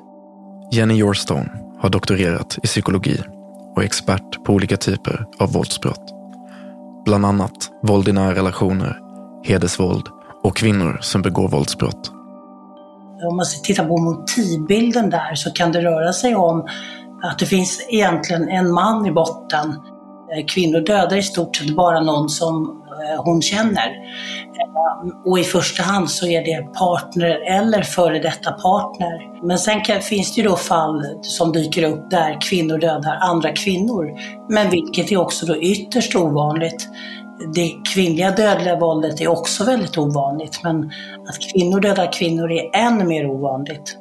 Jenny 0.72 0.94
Yorstone 0.94 1.50
har 1.82 1.90
doktorerat 1.90 2.58
i 2.64 2.68
psykologi 2.68 3.18
och 3.76 3.82
är 3.82 3.86
expert 3.86 4.44
på 4.46 4.54
olika 4.54 4.78
typer 4.78 5.26
av 5.40 5.52
våldsbrott. 5.54 6.21
Bland 7.06 7.26
annat 7.26 7.70
våld 7.84 8.08
i 8.08 8.12
nära 8.12 8.36
relationer, 8.36 9.00
hedersvåld 9.44 10.08
och 10.44 10.56
kvinnor 10.58 10.98
som 11.02 11.22
begår 11.22 11.50
våldsbrott. 11.50 12.12
Om 13.30 13.36
man 13.36 13.46
tittar 13.64 13.88
på 13.88 13.98
motivbilden 13.98 15.10
där 15.10 15.36
så 15.36 15.52
kan 15.52 15.72
det 15.72 15.82
röra 15.82 16.14
sig 16.14 16.36
om 16.36 16.68
att 17.24 17.40
det 17.40 17.46
finns 17.46 17.88
egentligen 17.90 18.50
en 18.50 18.72
man 18.72 19.06
i 19.06 19.12
botten. 19.12 19.70
Eh, 20.36 20.46
kvinnor 20.48 20.80
dödar 20.80 21.18
i 21.18 21.24
stort 21.24 21.56
sett 21.56 21.76
bara 21.76 22.00
någon 22.00 22.30
som 22.30 22.81
hon 23.18 23.42
känner. 23.42 23.88
Eh, 23.88 25.32
och 25.32 25.40
i 25.40 25.44
första 25.44 25.84
hand 25.84 26.10
så 26.10 26.28
är 26.28 26.46
det 26.46 26.74
partner 26.74 27.60
eller 27.60 27.82
före 27.82 28.20
detta 28.20 28.52
partner. 28.52 29.46
Men 29.48 29.60
sen 29.60 29.82
kan, 29.82 30.02
finns 30.02 30.36
det 30.36 30.42
ju 30.42 30.48
då 30.48 30.56
fall 30.56 31.04
som 31.22 31.52
dyker 31.52 31.84
upp 31.84 32.10
där 32.10 32.42
kvinnor 32.42 32.78
dödar 32.78 33.18
andra 33.22 33.52
kvinnor. 33.52 34.06
Men 34.50 34.70
vilket 34.70 35.12
är 35.12 35.18
också 35.18 35.46
då 35.46 35.58
ytterst 35.58 36.16
ovanligt. 36.16 36.90
Det 37.56 37.72
kvinnliga 37.94 38.32
dödliga 38.32 38.76
våldet 38.80 39.22
är 39.22 39.28
också 39.28 39.64
väldigt 39.64 39.98
ovanligt 39.98 40.64
men 40.64 40.84
att 41.30 41.54
kvinnor 41.54 41.80
dödar 41.80 42.12
kvinnor 42.14 42.52
är 42.52 42.76
än 42.76 43.08
mer 43.08 43.26
ovanligt. 43.26 44.01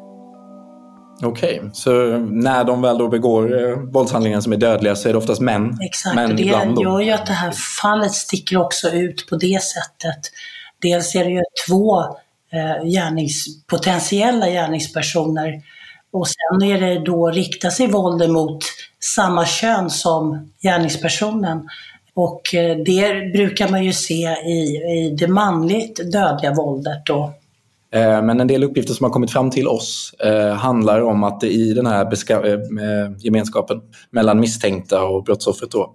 Okej, 1.22 1.58
okay. 1.58 1.70
så 1.72 2.18
när 2.18 2.64
de 2.64 2.82
väl 2.82 2.98
då 2.98 3.08
begår 3.08 3.70
eh, 3.70 3.76
våldshandlingar 3.76 4.40
som 4.40 4.52
är 4.52 4.56
dödliga 4.56 4.96
så 4.96 5.08
är 5.08 5.12
det 5.12 5.18
oftast 5.18 5.40
män? 5.40 5.78
Exakt, 5.82 6.14
män 6.14 6.30
och 6.30 6.36
det 6.36 6.82
gör 6.82 7.00
ju 7.00 7.10
att 7.10 7.26
det 7.26 7.32
här 7.32 7.52
fallet 7.82 8.12
sticker 8.12 8.56
också 8.56 8.90
ut 8.90 9.26
på 9.30 9.36
det 9.36 9.62
sättet. 9.62 10.20
Dels 10.82 11.14
är 11.14 11.24
det 11.24 11.30
ju 11.30 11.42
två 11.68 12.00
eh, 12.52 12.88
gärnings, 12.88 13.66
potentiella 13.66 14.48
gärningspersoner 14.48 15.62
och 16.12 16.26
sen 16.28 16.62
är 16.62 16.80
det 16.80 17.04
då 17.04 17.30
riktar 17.30 17.70
sig 17.70 17.86
våldet 17.86 18.30
mot 18.30 18.64
samma 19.14 19.46
kön 19.46 19.90
som 19.90 20.52
gärningspersonen. 20.62 21.68
Och 22.14 22.54
eh, 22.54 22.76
det 22.76 23.32
brukar 23.32 23.68
man 23.68 23.84
ju 23.84 23.92
se 23.92 24.28
i, 24.46 24.76
i 24.76 25.16
det 25.18 25.28
manligt 25.28 26.12
dödliga 26.12 26.54
våldet 26.54 27.06
då. 27.06 27.34
Eh, 27.92 28.22
men 28.22 28.40
en 28.40 28.46
del 28.46 28.64
uppgifter 28.64 28.94
som 28.94 29.04
har 29.04 29.10
kommit 29.10 29.30
fram 29.30 29.50
till 29.50 29.68
oss 29.68 30.14
eh, 30.18 30.52
handlar 30.52 31.00
om 31.00 31.24
att 31.24 31.40
det 31.40 31.48
i 31.52 31.74
den 31.74 31.86
här 31.86 32.04
eh, 32.04 33.12
gemenskapen 33.18 33.80
mellan 34.10 34.40
misstänkta 34.40 35.04
och 35.04 35.24
brottsoffret 35.24 35.70
då, 35.70 35.94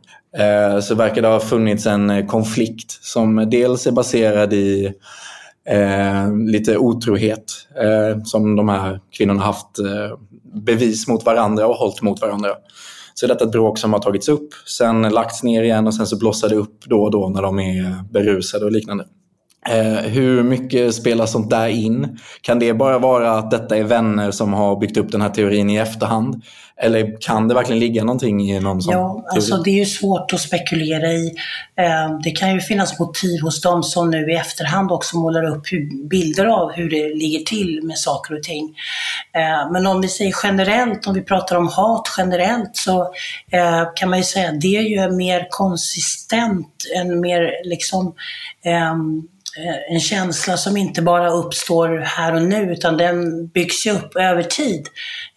så 0.82 0.96
verkar 0.96 1.22
det 1.22 1.28
ha 1.28 1.40
funnits 1.40 1.86
en 1.86 2.28
konflikt 2.28 2.92
som 2.92 3.50
dels 3.52 3.88
är 3.88 3.92
baserad 3.92 4.54
i 4.54 4.94
lite 6.48 6.78
otrohet 6.78 7.54
som 8.26 8.56
de 8.56 8.70
här 8.70 9.00
kvinnorna 9.18 9.44
haft 9.44 9.68
bevis 10.54 11.08
mot 11.08 11.26
varandra 11.26 11.68
och 11.68 11.76
hållit 11.76 12.02
mot 12.02 12.22
varandra. 12.22 12.50
Så 13.14 13.28
detta 13.28 13.44
är 13.44 13.48
ett 13.48 13.52
bråk 13.52 13.78
som 13.78 13.94
har 13.94 14.00
tagits 14.00 14.30
upp, 14.30 14.50
sen 14.78 15.02
lagts 15.02 15.44
ner 15.44 15.64
igen 15.64 15.88
och 15.88 15.96
sen 15.96 16.08
så 16.08 16.18
blossar 16.18 16.50
det 16.50 16.56
upp 16.56 16.86
då 16.86 17.04
och 17.04 17.12
då 17.12 17.30
när 17.30 17.42
de 17.42 17.60
är 17.60 18.04
berusade 18.12 18.66
och 18.66 18.72
liknande. 18.72 19.06
Eh, 19.70 20.12
hur 20.12 20.44
mycket 20.44 20.96
spelar 20.96 21.26
sånt 21.26 21.50
där 21.50 21.68
in? 21.68 22.20
Kan 22.42 22.60
det 22.60 22.74
bara 22.74 23.00
vara 23.00 23.32
att 23.32 23.52
detta 23.52 23.78
är 23.78 23.84
vänner 23.84 24.32
som 24.32 24.54
har 24.54 24.80
byggt 24.80 24.98
upp 24.98 25.12
den 25.12 25.22
här 25.22 25.30
teorin 25.30 25.70
i 25.70 25.78
efterhand? 25.78 26.44
Eller 26.78 27.22
kan 27.22 27.48
det 27.48 27.56
verkligen 27.56 27.80
ligga 27.80 28.04
någonting 28.04 28.52
i 28.52 28.60
någon 28.60 28.82
sån 28.82 28.94
Ja, 28.94 29.26
alltså 29.30 29.58
det 29.58 29.70
är 29.70 29.80
ju 29.80 29.86
svårt 29.86 30.34
att 30.34 30.40
spekulera 30.40 31.12
i. 31.12 31.28
Eh, 31.78 32.20
det 32.24 32.32
kan 32.32 32.54
ju 32.54 32.62
finnas 32.62 33.00
motiv 33.00 33.42
hos 33.42 33.62
dem 33.62 33.84
som 33.84 34.12
nu 34.12 34.32
i 34.32 34.36
efterhand 34.36 34.92
också 34.92 35.18
målar 35.18 35.44
upp 35.44 35.64
bilder 36.10 36.46
av 36.46 36.72
hur 36.72 36.90
det 36.90 37.16
ligger 37.16 37.40
till 37.40 37.80
med 37.84 37.98
saker 37.98 38.36
och 38.36 38.44
ting. 38.44 38.76
Eh, 39.36 39.72
men 39.72 39.88
om 39.88 40.02
vi 40.02 40.08
säger 40.08 40.36
generellt, 40.44 41.08
om 41.08 41.14
vi 41.14 41.22
pratar 41.22 41.56
om 41.56 41.68
hat 41.68 42.14
generellt, 42.18 42.72
så 42.74 43.08
kan 43.96 44.10
man 44.10 44.20
ju 44.20 44.24
säga 44.24 44.50
att 44.50 44.62
det 44.62 44.78
är 44.78 44.82
ju 44.82 45.12
mer 45.12 45.48
konsistent, 45.50 46.68
en 46.96 47.20
mer 47.20 47.70
liksom 47.70 48.14
ehm, 48.66 49.24
Eh, 49.26 49.35
Eh, 49.58 49.94
en 49.96 50.00
känsla 50.00 50.58
som 50.58 50.78
inte 50.78 51.02
bara 51.02 51.30
uppstår 51.30 51.98
här 51.98 52.36
och 52.36 52.42
nu 52.42 52.72
utan 52.72 52.98
den 52.98 53.48
byggs 53.48 53.88
ju 53.88 53.92
upp 53.92 54.16
över 54.16 54.44
tid. 54.44 54.88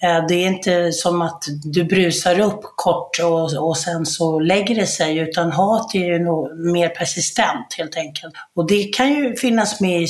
Eh, 0.02 0.26
det 0.28 0.34
är 0.34 0.46
inte 0.46 0.92
som 0.92 1.22
att 1.22 1.44
du 1.64 1.84
brusar 1.84 2.40
upp 2.40 2.60
kort 2.62 3.18
och, 3.24 3.68
och 3.68 3.76
sen 3.76 4.06
så 4.06 4.40
lägger 4.40 4.74
det 4.74 4.86
sig 4.86 5.18
utan 5.18 5.52
hat 5.52 5.94
är 5.94 6.04
ju 6.04 6.18
nog 6.18 6.58
mer 6.72 6.88
persistent 6.88 7.74
helt 7.78 7.96
enkelt. 7.96 8.34
Och 8.54 8.66
det 8.66 8.84
kan 8.84 9.14
ju 9.14 9.36
finnas 9.36 9.80
med 9.80 10.02
i 10.02 10.06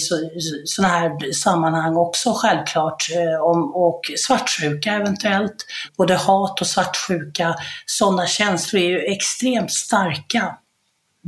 sådana 0.64 0.94
här 0.94 1.33
sammanhang 1.33 1.97
också 1.97 2.33
självklart. 2.37 3.07
Eh, 3.16 3.44
om, 3.44 3.75
och 3.75 4.01
svartsjuka 4.16 4.92
eventuellt. 4.92 5.66
Både 5.97 6.14
hat 6.14 6.61
och 6.61 6.66
svartsjuka, 6.66 7.55
sådana 7.87 8.27
känslor 8.27 8.83
är 8.83 8.88
ju 8.88 8.99
extremt 8.99 9.73
starka. 9.73 10.55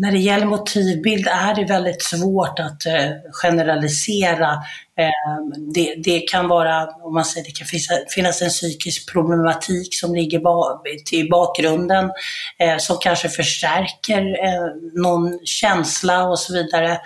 När 0.00 0.12
det 0.12 0.18
gäller 0.18 0.46
motivbild 0.46 1.26
är 1.26 1.54
det 1.54 1.64
väldigt 1.64 2.02
svårt 2.02 2.58
att 2.58 2.86
eh, 2.86 3.10
generalisera. 3.32 4.50
Ehm, 4.96 5.72
det, 5.74 5.94
det, 6.04 6.20
kan 6.20 6.48
vara, 6.48 6.86
om 6.86 7.14
man 7.14 7.24
säger, 7.24 7.46
det 7.46 7.52
kan 7.52 7.66
finnas 8.14 8.42
en 8.42 8.48
psykisk 8.48 9.12
problematik 9.12 9.88
som 9.94 10.14
ligger 10.14 10.38
i 11.12 11.28
bakgrunden 11.28 12.10
eh, 12.58 12.76
som 12.78 12.96
kanske 13.00 13.28
förstärker 13.28 14.20
eh, 14.20 15.00
någon 15.02 15.38
känsla 15.44 16.24
och 16.28 16.38
så 16.38 16.52
vidare. 16.52 17.00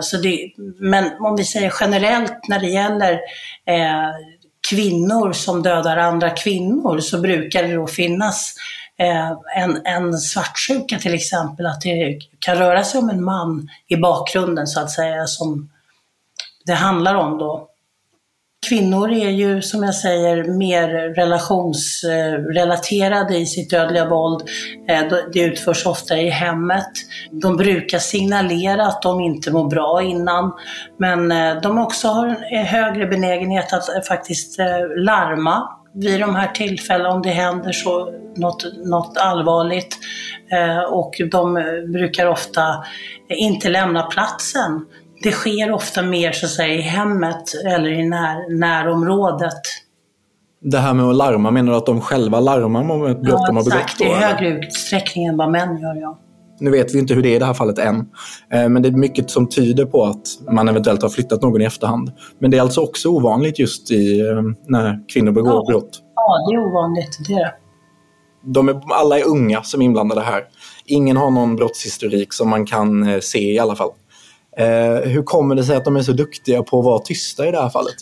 Så 0.00 0.16
det, 0.16 0.52
men 0.80 1.12
om 1.20 1.36
vi 1.36 1.44
säger 1.44 1.72
generellt 1.80 2.48
när 2.48 2.60
det 2.60 2.68
gäller 2.68 3.20
kvinnor 4.70 5.32
som 5.32 5.62
dödar 5.62 5.96
andra 5.96 6.30
kvinnor 6.30 7.00
så 7.00 7.18
brukar 7.20 7.62
det 7.62 7.74
då 7.74 7.86
finnas 7.86 8.54
Eh, 8.98 9.30
en, 9.56 9.86
en 9.86 10.12
svartsjuka 10.12 10.98
till 10.98 11.14
exempel, 11.14 11.66
att 11.66 11.80
det 11.80 12.18
kan 12.38 12.56
röra 12.56 12.84
sig 12.84 13.00
om 13.00 13.10
en 13.10 13.24
man 13.24 13.68
i 13.88 13.96
bakgrunden 13.96 14.66
så 14.66 14.80
att 14.80 14.90
säga 14.90 15.26
som 15.26 15.70
det 16.66 16.74
handlar 16.74 17.14
om 17.14 17.38
då. 17.38 17.68
Kvinnor 18.68 19.12
är 19.12 19.30
ju, 19.30 19.62
som 19.62 19.82
jag 19.82 19.94
säger, 19.94 20.44
mer 20.44 20.88
relationsrelaterade 21.14 23.36
i 23.36 23.46
sitt 23.46 23.70
dödliga 23.70 24.08
våld. 24.08 24.42
Eh, 24.88 25.02
det 25.32 25.40
utförs 25.40 25.86
ofta 25.86 26.18
i 26.18 26.28
hemmet. 26.28 26.90
De 27.30 27.56
brukar 27.56 27.98
signalera 27.98 28.86
att 28.86 29.02
de 29.02 29.20
inte 29.20 29.50
mår 29.50 29.70
bra 29.70 30.02
innan, 30.02 30.52
men 30.96 31.32
eh, 31.32 31.60
de 31.60 31.78
också 31.78 32.08
har 32.08 32.26
en 32.50 32.66
högre 32.66 33.06
benägenhet 33.06 33.72
att 33.72 33.88
eh, 33.88 34.02
faktiskt 34.08 34.58
larma 34.96 35.68
vid 35.94 36.20
de 36.20 36.36
här 36.36 36.48
tillfällena 36.48 37.10
om 37.10 37.22
det 37.22 37.30
händer 37.30 37.72
så 37.72 38.14
något, 38.36 38.64
något 38.84 39.16
allvarligt. 39.16 39.98
Eh, 40.52 40.92
och 40.92 41.14
de 41.30 41.54
brukar 41.92 42.26
ofta 42.26 42.84
inte 43.28 43.68
lämna 43.68 44.02
platsen. 44.02 44.86
Det 45.22 45.32
sker 45.32 45.72
ofta 45.72 46.02
mer 46.02 46.32
så 46.32 46.46
att 46.46 46.52
säga, 46.52 46.74
i 46.74 46.80
hemmet 46.80 47.42
eller 47.66 47.90
i 47.90 48.08
när, 48.08 48.58
närområdet. 48.58 49.62
Det 50.60 50.78
här 50.78 50.94
med 50.94 51.06
att 51.06 51.16
larma, 51.16 51.50
menar 51.50 51.72
du 51.72 51.78
att 51.78 51.86
de 51.86 52.00
själva 52.00 52.40
larmar 52.40 52.90
om 52.90 53.06
ett 53.06 53.22
brott 53.22 53.40
ja, 53.40 53.46
de 53.46 53.56
har 53.56 53.64
begått? 53.64 53.80
Exakt, 53.82 54.00
i 54.00 54.04
högre 54.04 54.48
utsträckning 54.48 55.26
än 55.26 55.36
vad 55.36 55.50
män 55.50 55.78
gör, 55.80 55.94
ja. 55.94 56.18
Nu 56.60 56.70
vet 56.70 56.94
vi 56.94 56.98
inte 56.98 57.14
hur 57.14 57.22
det 57.22 57.28
är 57.28 57.36
i 57.36 57.38
det 57.38 57.44
här 57.44 57.54
fallet 57.54 57.78
än. 57.78 57.96
Eh, 58.52 58.68
men 58.68 58.82
det 58.82 58.88
är 58.88 58.92
mycket 58.92 59.30
som 59.30 59.48
tyder 59.48 59.84
på 59.84 60.04
att 60.04 60.52
man 60.52 60.68
eventuellt 60.68 61.02
har 61.02 61.08
flyttat 61.08 61.42
någon 61.42 61.62
i 61.62 61.64
efterhand. 61.64 62.12
Men 62.38 62.50
det 62.50 62.56
är 62.56 62.62
alltså 62.62 62.80
också 62.80 63.08
ovanligt 63.08 63.58
just 63.58 63.90
i, 63.90 64.20
eh, 64.20 64.42
när 64.66 65.08
kvinnor 65.08 65.32
begår 65.32 65.54
ja. 65.54 65.64
brott? 65.68 66.02
Ja, 66.14 66.48
det 66.48 66.56
är 66.56 66.66
ovanligt. 66.66 67.18
Det 67.28 67.34
är 67.34 67.38
det. 67.38 67.52
De 68.44 68.68
är, 68.68 68.80
alla 68.90 69.18
är 69.18 69.26
unga 69.26 69.62
som 69.62 69.80
är 69.80 69.84
inblandade 69.84 70.20
här. 70.20 70.44
Ingen 70.86 71.16
har 71.16 71.30
någon 71.30 71.56
brottshistorik 71.56 72.32
som 72.32 72.48
man 72.48 72.66
kan 72.66 73.08
eh, 73.08 73.20
se 73.20 73.52
i 73.52 73.58
alla 73.58 73.76
fall. 73.76 73.90
Eh, 74.56 75.10
hur 75.10 75.22
kommer 75.22 75.54
det 75.54 75.64
sig 75.64 75.76
att 75.76 75.84
de 75.84 75.96
är 75.96 76.02
så 76.02 76.12
duktiga 76.12 76.62
på 76.62 76.78
att 76.78 76.84
vara 76.84 76.98
tysta 76.98 77.48
i 77.48 77.50
det 77.50 77.60
här 77.60 77.68
fallet? 77.68 77.94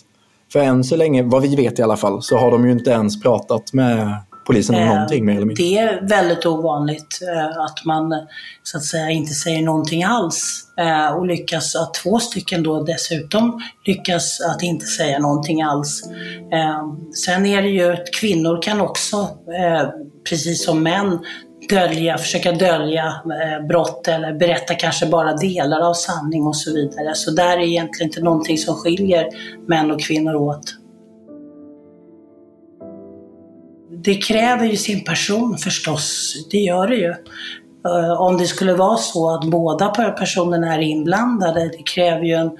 För 0.53 0.59
än 0.59 0.83
så 0.83 0.95
länge, 0.95 1.23
vad 1.23 1.41
vi 1.41 1.55
vet 1.55 1.79
i 1.79 1.81
alla 1.81 1.97
fall, 1.97 2.21
så 2.21 2.37
har 2.37 2.51
de 2.51 2.65
ju 2.65 2.71
inte 2.71 2.89
ens 2.89 3.21
pratat 3.21 3.73
med 3.73 4.15
polisen 4.47 4.75
om 4.75 4.81
eh, 4.81 4.87
någonting 4.87 5.25
mer 5.25 5.35
eller 5.35 5.45
mindre. 5.45 5.63
Det 5.63 5.77
är 5.77 6.07
väldigt 6.07 6.45
ovanligt 6.45 7.19
eh, 7.35 7.63
att 7.63 7.85
man 7.85 8.13
så 8.63 8.77
att 8.77 8.83
säga 8.83 9.09
inte 9.09 9.33
säger 9.33 9.61
någonting 9.61 10.03
alls 10.03 10.63
eh, 10.77 11.15
och 11.15 11.25
lyckas 11.25 11.75
att 11.75 11.93
två 11.93 12.19
stycken 12.19 12.63
då 12.63 12.83
dessutom 12.83 13.61
lyckas 13.85 14.41
att 14.41 14.63
inte 14.63 14.85
säga 14.85 15.19
någonting 15.19 15.61
alls. 15.61 16.03
Sen 17.25 17.45
är 17.45 17.61
det 17.61 17.69
ju 17.69 17.93
att 17.93 18.13
kvinnor 18.13 18.61
kan 18.61 18.81
också, 18.81 19.29
precis 20.29 20.65
som 20.65 20.83
män, 20.83 21.19
dölja, 21.69 22.17
försöka 22.17 22.51
dölja 22.51 23.13
brott 23.69 24.07
eller 24.07 24.33
berätta 24.33 24.75
kanske 24.75 25.05
bara 25.05 25.33
delar 25.33 25.89
av 25.89 25.93
sanning 25.93 26.43
och 26.43 26.55
så 26.55 26.73
vidare. 26.73 27.15
Så 27.15 27.31
där 27.31 27.57
är 27.57 27.61
egentligen 27.61 28.09
inte 28.09 28.21
någonting 28.21 28.57
som 28.57 28.75
skiljer 28.75 29.27
män 29.67 29.91
och 29.91 30.01
kvinnor 30.01 30.35
åt 30.35 30.73
det 34.03 34.15
kräver 34.15 34.65
ju 34.65 34.77
sin 34.77 35.03
person 35.03 35.57
förstås, 35.57 36.33
det 36.51 36.57
gör 36.57 36.87
det 36.87 36.95
ju. 36.95 37.15
Eh, 37.85 38.21
om 38.21 38.37
det 38.37 38.45
skulle 38.45 38.73
vara 38.73 38.97
så 38.97 39.35
att 39.35 39.43
båda 39.43 39.89
personerna 39.89 40.75
är 40.75 40.79
inblandade, 40.79 41.69
det 41.77 41.83
kräver 41.83 42.23
ju 42.23 42.33
en, 42.33 42.51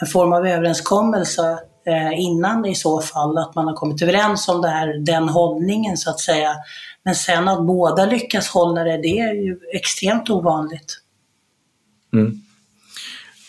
en 0.00 0.06
form 0.06 0.32
av 0.32 0.46
överenskommelse 0.46 1.58
eh, 1.86 2.20
innan 2.20 2.66
i 2.66 2.74
så 2.74 3.00
fall, 3.00 3.38
att 3.38 3.54
man 3.54 3.66
har 3.66 3.74
kommit 3.74 4.02
överens 4.02 4.48
om 4.48 4.62
det 4.62 4.68
här, 4.68 4.98
den 4.98 5.28
hållningen 5.28 5.96
så 5.96 6.10
att 6.10 6.20
säga. 6.20 6.54
Men 7.02 7.14
sen 7.14 7.48
att 7.48 7.66
båda 7.66 8.06
lyckas 8.06 8.48
hålla 8.48 8.84
det, 8.84 8.96
det 8.96 9.18
är 9.18 9.34
ju 9.34 9.58
extremt 9.74 10.30
ovanligt. 10.30 10.98
Mm. 12.12 12.42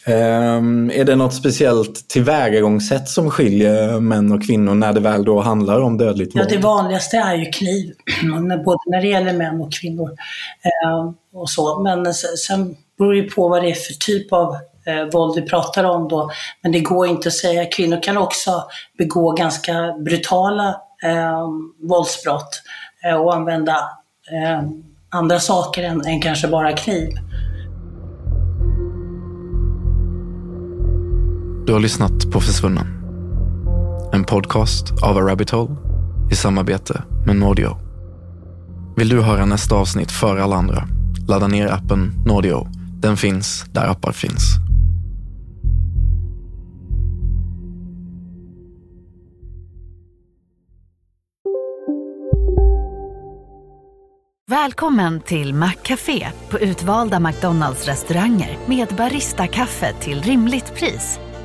Um, 0.08 0.92
är 0.92 1.06
det 1.06 1.16
något 1.16 1.34
speciellt 1.34 2.10
tillvägagångssätt 2.10 3.10
som 3.10 3.32
skiljer 3.32 4.00
män 4.00 4.32
och 4.32 4.44
kvinnor 4.44 4.74
när 4.76 4.94
det 4.94 5.00
väl 5.00 5.26
då 5.26 5.42
handlar 5.42 5.82
om 5.82 5.98
dödligt 5.98 6.36
våld? 6.36 6.46
Ja, 6.46 6.56
det 6.56 6.62
vanligaste 6.62 7.18
är 7.18 7.36
ju 7.36 7.46
kniv, 7.46 7.94
både 8.66 8.80
när 8.86 9.02
det 9.02 9.08
gäller 9.08 9.34
män 9.34 9.62
och 9.62 9.74
kvinnor. 9.74 10.10
Um, 10.88 11.16
och 11.34 11.50
så. 11.50 11.80
Men 11.80 12.14
sen 12.14 12.76
beror 12.98 13.14
det 13.14 13.24
på 13.24 13.48
vad 13.48 13.64
det 13.64 13.70
är 13.70 13.74
för 13.74 13.94
typ 13.94 14.34
av 14.34 14.56
eh, 14.86 15.04
våld 15.14 15.36
vi 15.36 15.42
pratar 15.42 15.84
om 15.84 16.08
då. 16.08 16.32
Men 16.62 16.72
det 16.72 16.80
går 16.80 17.08
inte 17.08 17.28
att 17.28 17.34
säga, 17.34 17.66
kvinnor 17.66 18.04
kan 18.04 18.18
också 18.18 18.64
begå 18.98 19.32
ganska 19.32 19.96
brutala 20.06 20.82
eh, 21.04 21.48
våldsbrott 21.90 22.62
eh, 23.06 23.16
och 23.16 23.36
använda 23.36 23.76
eh, 24.32 24.62
andra 25.10 25.40
saker 25.40 25.84
än, 25.84 26.06
än 26.06 26.22
kanske 26.22 26.48
bara 26.48 26.72
kniv. 26.72 27.10
Du 31.72 31.76
har 31.76 31.82
lyssnat 31.82 32.32
på 32.32 32.42
Försvunnen. 32.42 32.88
En 34.14 34.24
podcast 34.24 34.92
av 35.04 35.18
A 35.18 35.22
Rabbit 35.22 35.50
Hole 35.50 35.76
i 36.32 36.36
samarbete 36.36 37.04
med 37.26 37.36
Nordio. 37.36 37.78
Vill 38.98 39.10
du 39.10 39.22
höra 39.22 39.46
nästa 39.46 39.76
avsnitt 39.76 40.12
före 40.12 40.44
alla 40.44 40.56
andra? 40.56 40.88
Ladda 41.28 41.48
ner 41.48 41.68
appen 41.68 42.14
Nordio. 42.26 42.68
Den 43.02 43.18
finns 43.18 43.66
där 43.72 43.88
appar 43.88 44.12
finns. 44.12 44.42
Välkommen 54.50 55.22
till 55.22 55.54
Maccafé 55.54 56.28
på 56.50 56.60
utvalda 56.60 57.20
McDonalds 57.20 57.86
restauranger 57.86 58.58
med 58.66 58.88
Baristakaffe 58.98 59.94
till 59.94 60.22
rimligt 60.22 60.76
pris. 60.76 61.20